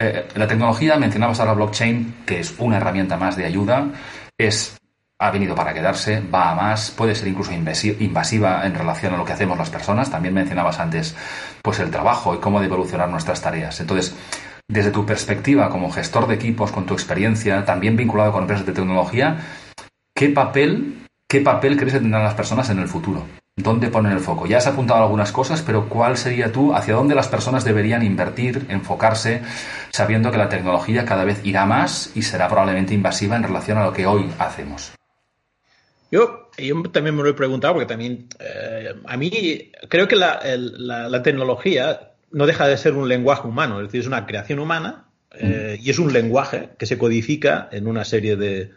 [0.00, 3.86] eh, la tecnología, mencionabas ahora blockchain, que es una herramienta más de ayuda,
[4.38, 4.76] es
[5.18, 9.24] ha venido para quedarse, va a más, puede ser incluso invasiva en relación a lo
[9.24, 10.10] que hacemos las personas.
[10.10, 11.16] También mencionabas antes
[11.62, 13.80] pues el trabajo y cómo evolucionar nuestras tareas.
[13.80, 14.14] Entonces,
[14.68, 18.72] desde tu perspectiva como gestor de equipos, con tu experiencia, también vinculado con empresas de
[18.72, 19.38] tecnología,
[20.14, 23.24] ¿qué papel, qué papel crees que tendrán las personas en el futuro?
[23.58, 24.46] ¿Dónde ponen el foco?
[24.46, 28.66] Ya has apuntado algunas cosas, pero ¿cuál sería tú, hacia dónde las personas deberían invertir,
[28.68, 29.40] enfocarse,
[29.88, 33.86] sabiendo que la tecnología cada vez irá más y será probablemente invasiva en relación a
[33.86, 34.92] lo que hoy hacemos?
[36.10, 40.38] Yo, yo también me lo he preguntado porque también eh, a mí creo que la,
[40.44, 45.06] la, tecnología no deja de ser un lenguaje humano, es decir, es una creación humana
[45.32, 48.72] eh, y es un lenguaje que se codifica en una serie de,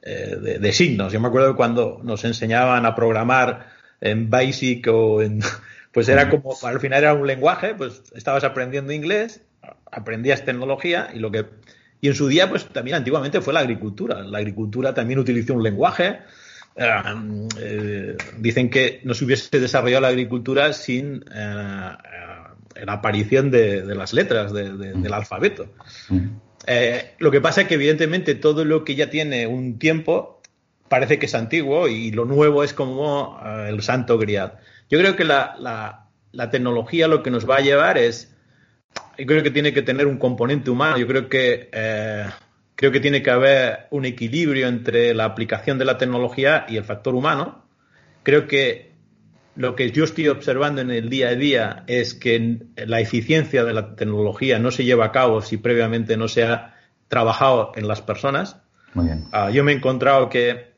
[0.00, 1.12] eh, de, de signos.
[1.12, 3.71] Yo me acuerdo cuando nos enseñaban a programar
[4.02, 5.40] en Basic o en...
[5.92, 9.42] Pues era como, al final era un lenguaje, pues estabas aprendiendo inglés,
[9.90, 11.44] aprendías tecnología y lo que...
[12.00, 14.22] Y en su día, pues también antiguamente fue la agricultura.
[14.22, 16.20] La agricultura también utilizó un lenguaje.
[17.60, 21.90] Eh, dicen que no se hubiese desarrollado la agricultura sin eh,
[22.74, 25.74] eh, la aparición de, las letras del alfabeto.
[27.18, 30.41] lo que pasa es que evidentemente todo lo que ya tiene un tiempo
[30.92, 34.58] parece que es antiguo y lo nuevo es como eh, el santo grial.
[34.90, 36.10] Yo creo que la,
[36.50, 38.36] tecnología lo que nos va a llevar es,
[39.16, 42.26] yo creo que tiene que tener un componente humano, yo creo que, eh,
[42.74, 46.84] creo que tiene que haber un equilibrio entre la aplicación de la tecnología y el
[46.84, 47.64] factor humano.
[48.22, 48.92] Creo que
[49.56, 53.72] lo que yo estoy observando en el día a día es que la eficiencia de
[53.72, 56.74] la tecnología no se lleva a cabo si previamente no se ha
[57.08, 58.58] trabajado en las personas.
[58.92, 59.24] Muy bien.
[59.32, 60.71] Ah, yo me he encontrado que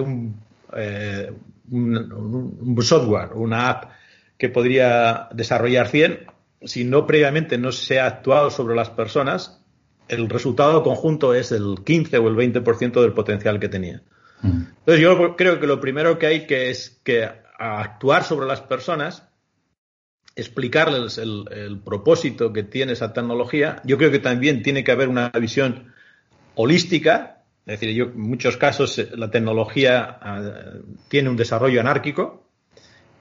[0.00, 0.40] un,
[0.76, 1.32] eh,
[1.70, 3.90] un, un, software, una app
[4.38, 6.26] que podría desarrollar 100,
[6.64, 9.60] si no previamente no se ha actuado sobre las personas,
[10.08, 14.02] el resultado conjunto es el 15 o el 20% del potencial que tenía.
[14.42, 14.62] Mm.
[14.78, 17.28] Entonces yo creo que lo primero que hay que es que
[17.58, 19.28] actuar sobre las personas,
[20.36, 23.80] explicarles el, el, propósito que tiene esa tecnología.
[23.84, 25.92] Yo creo que también tiene que haber una visión
[26.56, 27.33] holística,
[27.66, 32.50] es decir, yo, en muchos casos eh, la tecnología uh, tiene un desarrollo anárquico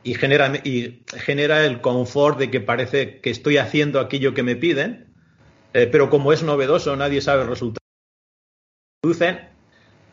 [0.03, 4.56] y genera, y genera el confort de que parece que estoy haciendo aquello que me
[4.56, 5.13] piden,
[5.73, 7.79] eh, pero como es novedoso, nadie sabe el resultado.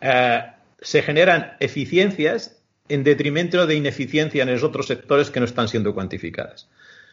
[0.00, 0.42] Eh,
[0.80, 5.92] se generan eficiencias en detrimento de ineficiencia en los otros sectores que no están siendo
[5.92, 6.68] cuantificadas.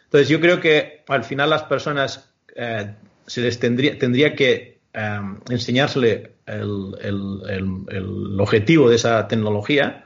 [0.06, 5.20] Entonces, yo creo que al final las personas eh, se les tendría, tendría que eh,
[5.50, 10.06] enseñársele el, el, el, el, objetivo de esa tecnología,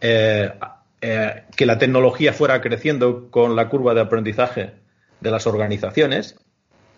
[0.00, 0.52] eh,
[1.00, 4.74] eh, que la tecnología fuera creciendo con la curva de aprendizaje
[5.20, 6.38] de las organizaciones.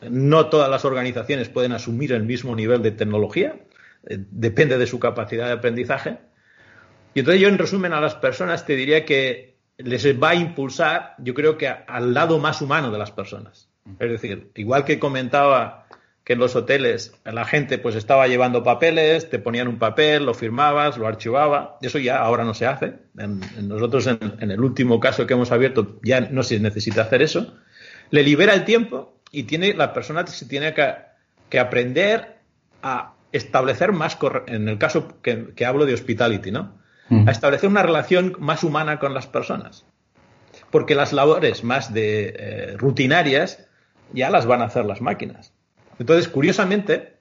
[0.08, 3.56] No todas las organizaciones pueden asumir el mismo nivel de tecnología,
[4.02, 6.18] depende de su capacidad de aprendizaje
[7.14, 11.14] y entonces yo, en resumen, a las personas te diría que les va a impulsar,
[11.18, 13.68] yo creo que al lado más humano de las personas.
[13.98, 15.81] Es decir, igual que comentaba
[16.24, 20.34] que en los hoteles la gente pues estaba llevando papeles, te ponían un papel, lo
[20.34, 22.94] firmabas, lo archivaba, eso ya ahora no se hace.
[23.18, 27.02] En, en nosotros en, en, el último caso que hemos abierto ya no se necesita
[27.02, 27.54] hacer eso.
[28.10, 30.94] Le libera el tiempo y tiene la persona se tiene que,
[31.48, 32.38] que aprender
[32.82, 36.82] a establecer más, en el caso que, que hablo de hospitality, ¿no?
[37.26, 39.84] a establecer una relación más humana con las personas.
[40.70, 43.66] Porque las labores más de eh, rutinarias
[44.12, 45.52] ya las van a hacer las máquinas.
[46.02, 47.14] Entonces, curiosamente,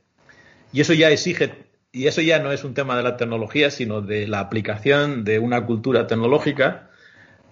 [0.73, 1.53] y eso ya exige,
[1.91, 5.37] y eso ya no es un tema de la tecnología, sino de la aplicación de
[5.37, 6.89] una cultura tecnológica,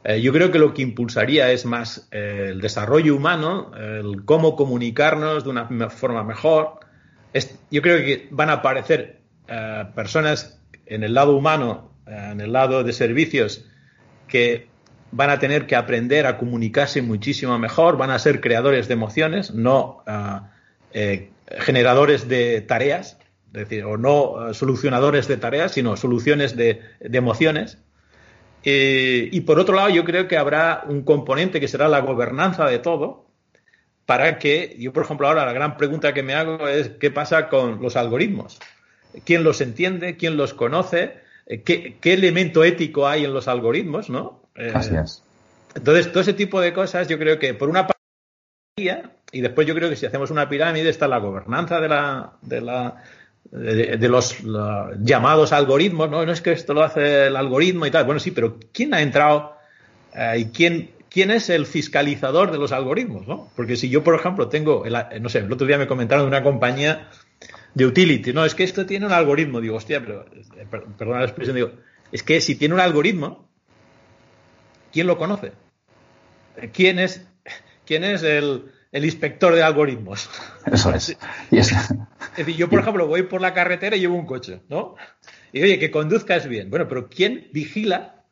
[0.03, 4.55] eh, yo creo que lo que impulsaría es más eh, el desarrollo humano, el cómo
[4.55, 6.79] comunicarnos de una forma mejor.
[7.69, 12.83] Yo creo que van a aparecer eh, personas en el lado humano en el lado
[12.83, 13.65] de servicios
[14.27, 14.67] que
[15.11, 19.53] van a tener que aprender a comunicarse muchísimo mejor, van a ser creadores de emociones,
[19.53, 20.41] no uh,
[20.93, 26.81] eh, generadores de tareas, es decir, o no uh, solucionadores de tareas, sino soluciones de,
[26.99, 27.79] de emociones.
[28.63, 32.65] Eh, y por otro lado, yo creo que habrá un componente que será la gobernanza
[32.65, 33.27] de todo,
[34.05, 37.47] para que, yo por ejemplo ahora la gran pregunta que me hago es, ¿qué pasa
[37.47, 38.59] con los algoritmos?
[39.23, 40.17] ¿Quién los entiende?
[40.17, 41.19] ¿Quién los conoce?
[41.45, 44.41] Eh, ¿qué, qué, elemento ético hay en los algoritmos, ¿no?
[44.55, 45.23] Eh, es.
[45.75, 47.99] Entonces, todo ese tipo de cosas, yo creo que por una parte,
[49.31, 52.61] y después yo creo que si hacemos una pirámide está la gobernanza de la, de
[52.61, 53.03] la,
[53.51, 56.25] de, los la, llamados algoritmos, ¿no?
[56.25, 58.05] No es que esto lo hace el algoritmo y tal.
[58.05, 59.55] Bueno, sí, pero ¿quién ha entrado
[60.15, 63.49] eh, y quién, quién es el fiscalizador de los algoritmos, ¿no?
[63.55, 66.29] Porque si yo, por ejemplo, tengo, el, no sé, el otro día me comentaron de
[66.29, 67.09] una compañía
[67.75, 68.33] de utility.
[68.33, 69.61] No, es que esto tiene un algoritmo.
[69.61, 70.25] Digo, hostia, pero,
[70.57, 70.65] eh,
[70.97, 71.71] perdona la expresión, digo,
[72.11, 73.47] es que si tiene un algoritmo,
[74.91, 75.51] ¿quién lo conoce?
[76.73, 77.25] ¿Quién es,
[77.85, 80.29] quién es el, el inspector de algoritmos?
[80.65, 81.17] Eso es.
[81.51, 81.71] es.
[81.71, 81.97] es
[82.37, 84.95] decir, yo, por ejemplo, voy por la carretera y llevo un coche, ¿no?
[85.51, 86.69] Y oye, que conduzcas bien.
[86.69, 88.23] Bueno, pero ¿quién vigila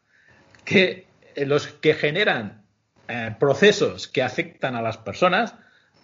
[0.64, 2.64] que los que generan
[3.08, 5.56] eh, procesos que afectan a las personas,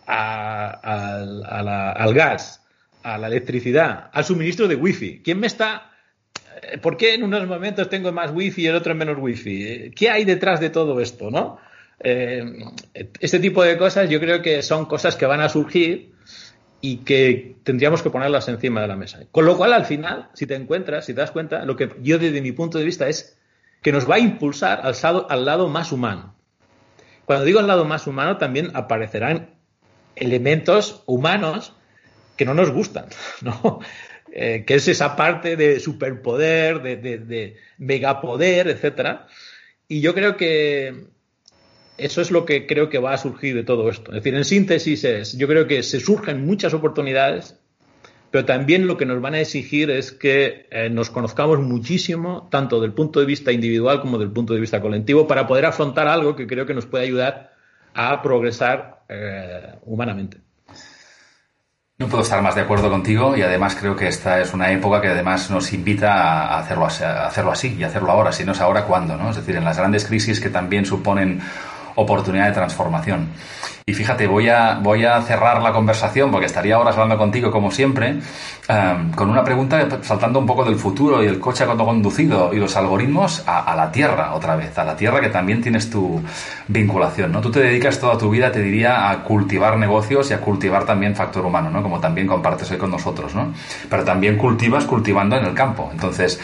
[0.08, 2.64] a, a, a la, al gas,
[3.04, 5.22] a la electricidad, al suministro de wifi.
[5.22, 5.92] ¿Quién me está...
[6.62, 9.92] Eh, ¿Por qué en unos momentos tengo más wifi y en otros menos wifi?
[9.92, 11.60] ¿Qué hay detrás de todo esto, no?
[12.04, 12.44] Eh,
[13.20, 16.14] este tipo de cosas yo creo que son cosas que van a surgir
[16.82, 19.22] y que tendríamos que ponerlas encima de la mesa.
[19.32, 22.20] Con lo cual, al final, si te encuentras, si te das cuenta, lo que yo
[22.20, 23.38] desde mi punto de vista es
[23.82, 24.96] que nos va a impulsar al,
[25.30, 26.36] al lado más humano.
[27.24, 29.52] Cuando digo al lado más humano, también aparecerán
[30.18, 31.74] elementos humanos
[32.36, 33.06] que no nos gustan,
[33.42, 33.80] ¿no?
[34.34, 39.28] Eh, que es esa parte de superpoder, de, de, de megapoder, etcétera.
[39.88, 41.13] Y yo creo que
[41.98, 44.12] eso es lo que creo que va a surgir de todo esto.
[44.12, 47.60] Es decir, en síntesis es, yo creo que se surgen muchas oportunidades,
[48.32, 52.82] pero también lo que nos van a exigir es que eh, nos conozcamos muchísimo, tanto
[52.82, 56.36] del punto de vista individual como del punto de vista colectivo, para poder afrontar algo
[56.36, 57.54] que creo que nos puede ayudar
[57.94, 60.38] a progresar eh, humanamente.
[62.00, 65.00] No puedo estar más de acuerdo contigo y además creo que esta es una época
[65.00, 68.32] que además nos invita a hacerlo, a hacerlo así y hacerlo ahora.
[68.32, 69.16] Si no es ahora, ¿cuándo?
[69.16, 69.30] ¿no?
[69.30, 71.40] Es decir, en las grandes crisis que también suponen
[71.96, 73.30] oportunidad de transformación.
[73.86, 77.70] Y fíjate, voy a, voy a cerrar la conversación, porque estaría horas hablando contigo, como
[77.70, 78.16] siempre,
[78.70, 82.78] em, con una pregunta saltando un poco del futuro y el coche conducido y los
[82.78, 86.22] algoritmos a, la Tierra, otra vez, a la Tierra que también tienes tu
[86.70, 87.42] vinculación, ¿no?
[87.42, 91.14] Tú te dedicas toda tu vida, te diría, a cultivar negocios y a cultivar también
[91.14, 91.84] factor humano, ¿no?
[91.84, 93.54] Como también compartes hoy con nosotros, ¿no?
[93.90, 95.90] Pero también cultivas cultivando en el campo.
[95.92, 96.40] Entonces,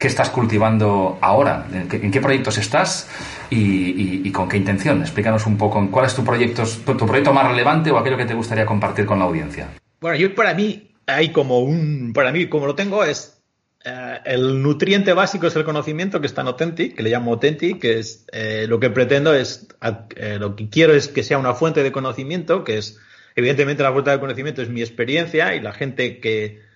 [0.00, 1.66] ¿Qué estás cultivando ahora?
[1.72, 3.10] ¿En qué, proyectos estás
[3.50, 5.00] y, con qué intención?
[5.00, 8.34] Explícanos un poco cuál es tu proyecto, tu, proyecto más relevante o aquello que te
[8.34, 9.70] gustaría compartir con la audiencia.
[10.00, 13.42] Bueno, yo para mí hay como un, para mí como lo tengo es
[13.84, 17.80] eh, el nutriente básico es el conocimiento que está en Authentic, que le llamo Authentic,
[17.80, 19.66] que es eh, lo que pretendo es,
[20.14, 23.00] eh, lo que quiero es que sea una fuente de conocimiento, que es,
[23.34, 26.67] evidentemente la fuente de conocimiento es mi experiencia y la gente que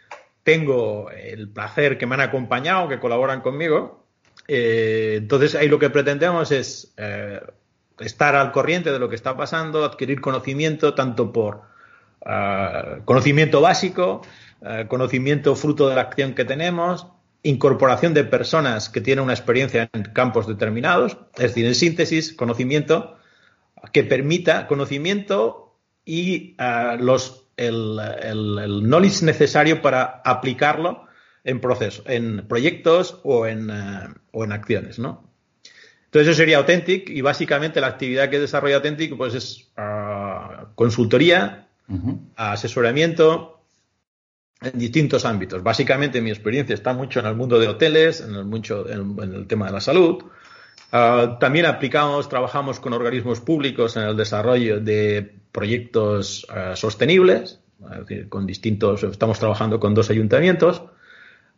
[0.44, 4.06] tengo el placer que me han acompañado, que colaboran conmigo.
[4.48, 7.40] Eh, entonces ahí lo que pretendemos es eh,
[8.00, 11.62] estar al corriente de lo que está pasando, adquirir conocimiento tanto por
[12.26, 14.22] eh, conocimiento básico,
[14.86, 17.08] conocimiento fruto de la acción que tenemos,
[17.42, 23.16] incorporación de personas que tienen una experiencia en campos determinados, es decir, en síntesis, conocimiento
[23.92, 25.74] que permita conocimiento
[26.04, 26.54] y
[27.00, 31.06] los el, knowledge necesario para aplicarlo
[31.44, 35.32] en procesos, en proyectos o en, eh, o en acciones, ¿no?
[36.12, 41.68] Entonces eso sería Authentic y básicamente la actividad que desarrolla Authentic pues es ah, consultoría,
[42.36, 43.62] asesoramiento
[44.60, 45.62] en distintos ámbitos.
[45.62, 49.46] Básicamente mi experiencia está mucho en el mundo de hoteles, en el, mucho, en, el
[49.46, 50.22] tema de la salud.
[50.92, 57.60] Ah, también aplicamos, trabajamos con organismos públicos en el desarrollo de proyectos eh, sostenibles,
[58.28, 60.82] con distintos, estamos trabajando con dos ayuntamientos,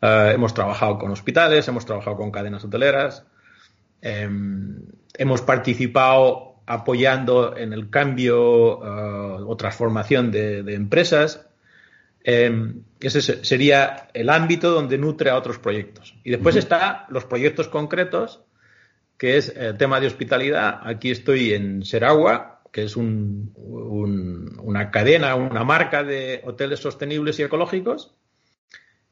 [0.04, 3.24] eh, hemos trabajado con hospitales, hemos trabajado con cadenas hoteleras,
[4.02, 4.82] em,
[5.16, 11.46] hemos participado apoyando en el cambio eh, o transformación de, empresas.
[12.22, 16.14] Em, ese sería el ámbito donde nutre a otros proyectos.
[16.22, 18.42] Y después está los proyectos concretos,
[19.16, 20.80] que es el tema de hospitalidad.
[20.84, 28.16] Aquí estoy en Seragua, que es una cadena, una marca de hoteles sostenibles y ecológicos.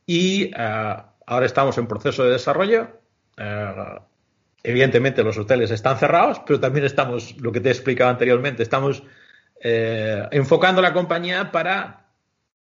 [0.05, 0.97] Y eh,
[1.27, 2.89] ahora estamos en proceso de desarrollo.
[3.37, 3.75] Eh,
[4.65, 9.05] evidentemente los hoteles están cerrados, pero también estamos, lo que te he explicado anteriormente, estamos
[9.61, 12.09] eh, enfocando la compañía para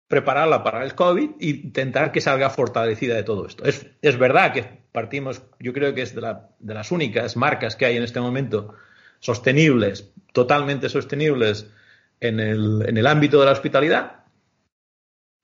[0.06, 3.64] prepararla para el COVID e intentar que salga fortalecida de todo esto.
[3.64, 4.62] Es, es verdad que
[4.92, 8.76] partimos, yo creo que es de, de las únicas marcas que hay en este momento
[9.20, 11.66] sostenibles, totalmente sostenibles
[12.20, 14.24] en el, en el ámbito de la hospitalidad.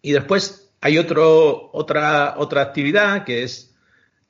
[0.02, 3.72] Y después hay otro, otra, otra actividad que es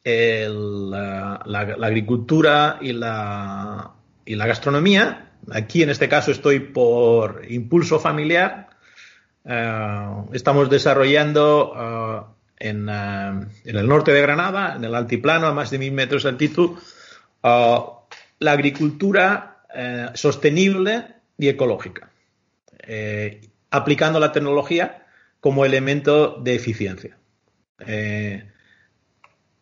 [0.05, 1.41] la,
[1.83, 3.93] agricultura y la,
[4.25, 5.31] y la gastronomía.
[5.51, 8.69] Aquí en este caso estoy por impulso familiar.
[9.45, 11.75] Eh, estamos desarrollando
[12.61, 15.93] eh, en, eh, en, el norte de Granada, en el altiplano, a más de mil
[15.93, 16.79] metros de altitud,
[18.43, 21.07] la agricultura eh, sostenible
[21.39, 22.11] y ecológica,
[22.81, 23.41] eh,
[23.71, 25.07] aplicando la tecnología
[25.41, 27.17] como elemento de eficiencia.
[27.87, 28.49] Eh,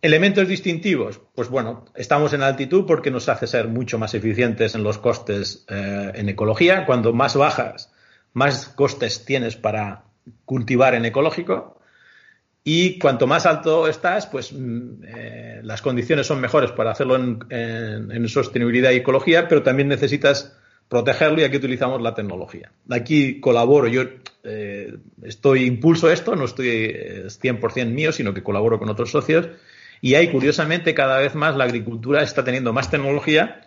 [0.03, 4.83] elementos distintivos, pues bueno, estamos en altitud porque nos hace ser mucho más eficientes en
[4.83, 6.87] los costes en ecología.
[6.87, 7.93] Cuando más bajas,
[8.33, 10.05] más costes tienes para
[10.45, 11.80] cultivar en ecológico.
[12.73, 18.29] Y cuanto más alto estás, pues mm, eh, las condiciones son mejores para hacerlo en,
[18.29, 20.57] sostenibilidad y ecología, pero también necesitas
[20.89, 22.71] protegerlo y aquí utilizamos la tecnología.
[22.89, 24.05] Aquí colaboro, yo
[24.45, 24.95] eh,
[25.25, 26.69] estoy impulso esto, no estoy
[27.27, 29.49] 100% eh, mío, sino que colaboro con otros socios
[30.01, 33.63] y ahí, curiosamente, cada vez más la agricultura está teniendo más tecnología,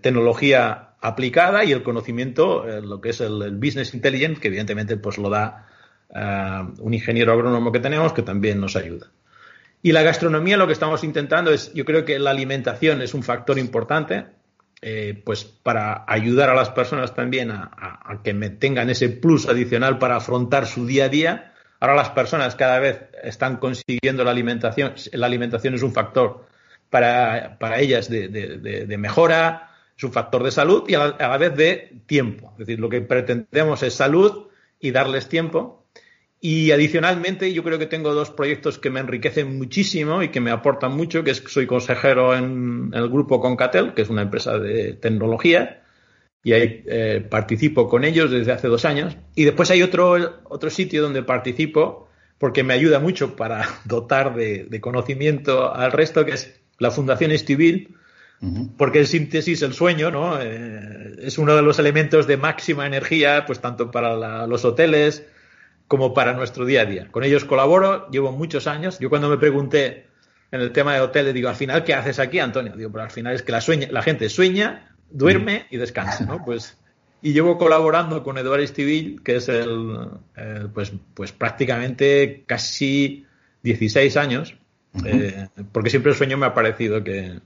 [0.00, 5.18] tecnología aplicada y el conocimiento, lo que es el, el, business intelligence, que evidentemente pues
[5.18, 5.66] lo da
[6.14, 9.10] un ingeniero agrónomo que tenemos que también nos ayuda.
[9.82, 13.22] Y la gastronomía lo que estamos intentando es, yo creo que la alimentación es un
[13.22, 14.24] factor importante,
[14.80, 20.16] eh, pues para ayudar a las personas también a, que tengan ese plus adicional para
[20.16, 21.52] afrontar su día a día.
[21.80, 26.46] Ahora las personas cada vez están consiguiendo la alimentación, la alimentación es un factor
[26.88, 32.52] para, ellas de, mejora, es un factor de salud y a la vez de tiempo.
[32.52, 34.48] Es decir, lo que pretendemos es salud
[34.80, 35.83] y darles tiempo
[36.46, 40.50] y adicionalmente, yo creo que tengo dos proyectos que me enriquecen muchísimo y que me
[40.50, 44.58] aportan mucho, que es que soy consejero en el grupo Concatel, que es una empresa
[44.58, 45.84] de tecnología,
[46.42, 49.16] y ahí eh, participo con ellos desde hace dos años.
[49.34, 54.80] Y después hay otro, otro sitio donde participo porque me ayuda mucho para dotar de,
[54.82, 57.96] conocimiento al resto, que es la Fundación Estivil,
[58.76, 60.38] porque en síntesis el sueño ¿no?
[60.42, 65.24] Eh, es uno de los elementos de máxima energía, pues tanto para los hoteles
[65.88, 67.08] como para nuestro día a día.
[67.10, 68.98] Con ellos colaboro, llevo muchos años.
[68.98, 70.06] Yo cuando me pregunté
[70.50, 72.74] en el tema de hoteles, digo, al final, ¿qué haces aquí, Antonio?
[72.76, 76.44] Digo, pero al final es que la, sueña, la gente sueña, duerme y descansa, ¿no?
[76.44, 76.78] Pues,
[77.22, 80.10] y llevo colaborando con Eduardo Estivil, que es el,
[80.74, 83.26] pues, pues prácticamente casi
[83.62, 84.56] 16 años,
[85.04, 87.40] eh, porque siempre el sueño me ha parecido que...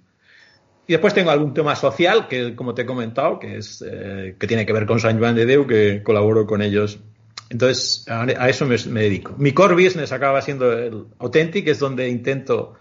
[0.86, 4.47] Y después tengo algún tema social, que como te he comentado, que, es, eh, que
[4.47, 6.99] tiene que ver con San Juan de Deu, que colaboro con ellos.
[7.51, 9.34] Entonces, a, eso me, dedico.
[9.38, 12.74] Mi core business acaba siendo el Authentic, es donde intento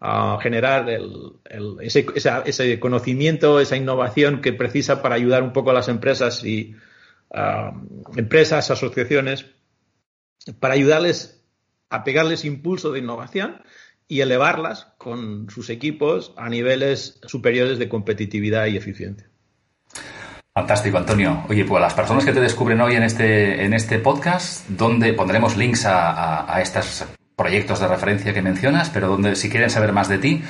[0.00, 0.88] a generar
[1.80, 6.74] ese, conocimiento, esa innovación que precisa para ayudar un poco a las empresas y
[8.16, 9.46] empresas, asociaciones,
[10.60, 11.44] para ayudarles
[11.90, 13.62] a pegarles impulso de innovación
[14.08, 19.28] y elevarlas con sus equipos a niveles superiores de competitividad y eficiencia.
[20.56, 21.44] Fantástico, Antonio.
[21.50, 25.54] Oye, pues las personas que te descubren hoy en este, en este podcast, donde pondremos
[25.54, 30.08] links a, a estas proyectos de referencia que mencionas, pero donde, si quieren saber más
[30.08, 30.42] de ti,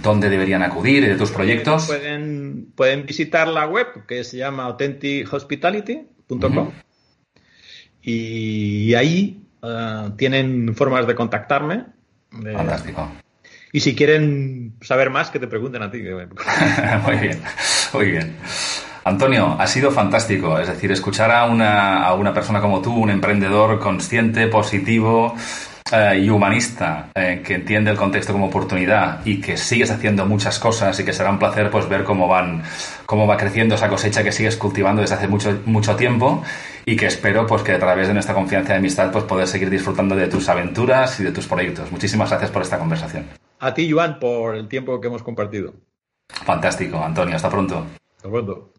[0.00, 1.88] ¿dónde deberían acudir de tus proyectos?
[1.88, 6.70] Pueden, pueden visitar la web que se llama authentichospitality.com
[8.00, 11.84] y ahí eh, tienen formas de contactarme.
[12.30, 13.10] Fantástico.
[13.72, 15.98] Y si quieren saber más, que te pregunten a ti.
[17.04, 17.42] muy bien,
[17.92, 18.36] muy bien.
[19.08, 20.58] Antonio, ha sido fantástico.
[20.58, 25.34] Es decir, escuchar a una, a una persona como tú, un emprendedor consciente, positivo,
[25.90, 30.58] eh, y humanista eh, que entiende el contexto como oportunidad y que sigues haciendo muchas
[30.58, 32.62] cosas y que será un placer pues ver cómo van
[33.06, 36.42] cómo va creciendo esa cosecha que sigues cultivando desde hace mucho mucho tiempo
[36.84, 39.70] y que espero pues que a través de nuestra confianza y amistad pues poder seguir
[39.70, 41.90] disfrutando de tus aventuras y de tus proyectos.
[41.90, 43.24] Muchísimas gracias por esta conversación.
[43.58, 45.72] A ti, Joan, por el tiempo que hemos compartido.
[46.28, 47.36] Fantástico, Antonio.
[47.36, 47.86] Hasta pronto.
[48.16, 48.72] Hasta pronto.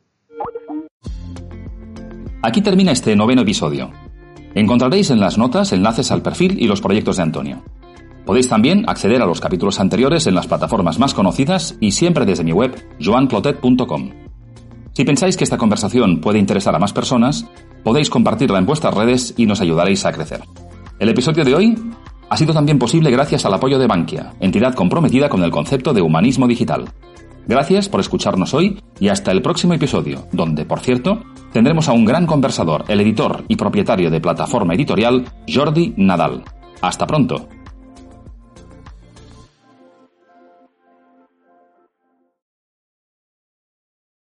[2.41, 3.91] Aquí termina este noveno episodio.
[4.55, 7.63] Encontraréis en las notas enlaces al perfil y los proyectos de Antonio.
[8.25, 12.45] Podéis también acceder a los capítulos anteriores en las plataformas más conocidas y siempre desde
[12.45, 14.11] mi web joanclotet.com.
[14.93, 17.45] Si pensáis que esta conversación puede interesar a más personas,
[17.83, 20.41] podéis compartirla en vuestras redes y nos ayudaréis a crecer.
[20.97, 21.75] El episodio de hoy
[22.29, 26.01] ha sido también posible gracias al apoyo de Bankia, entidad comprometida con el concepto de
[26.01, 26.85] humanismo digital.
[27.49, 32.05] Gracias por escucharnos hoy y hasta el próximo episodio, donde, por cierto, tendremos a un
[32.05, 36.43] gran conversador, el editor y propietario de plataforma editorial, Jordi Nadal.
[36.79, 37.49] Hasta pronto.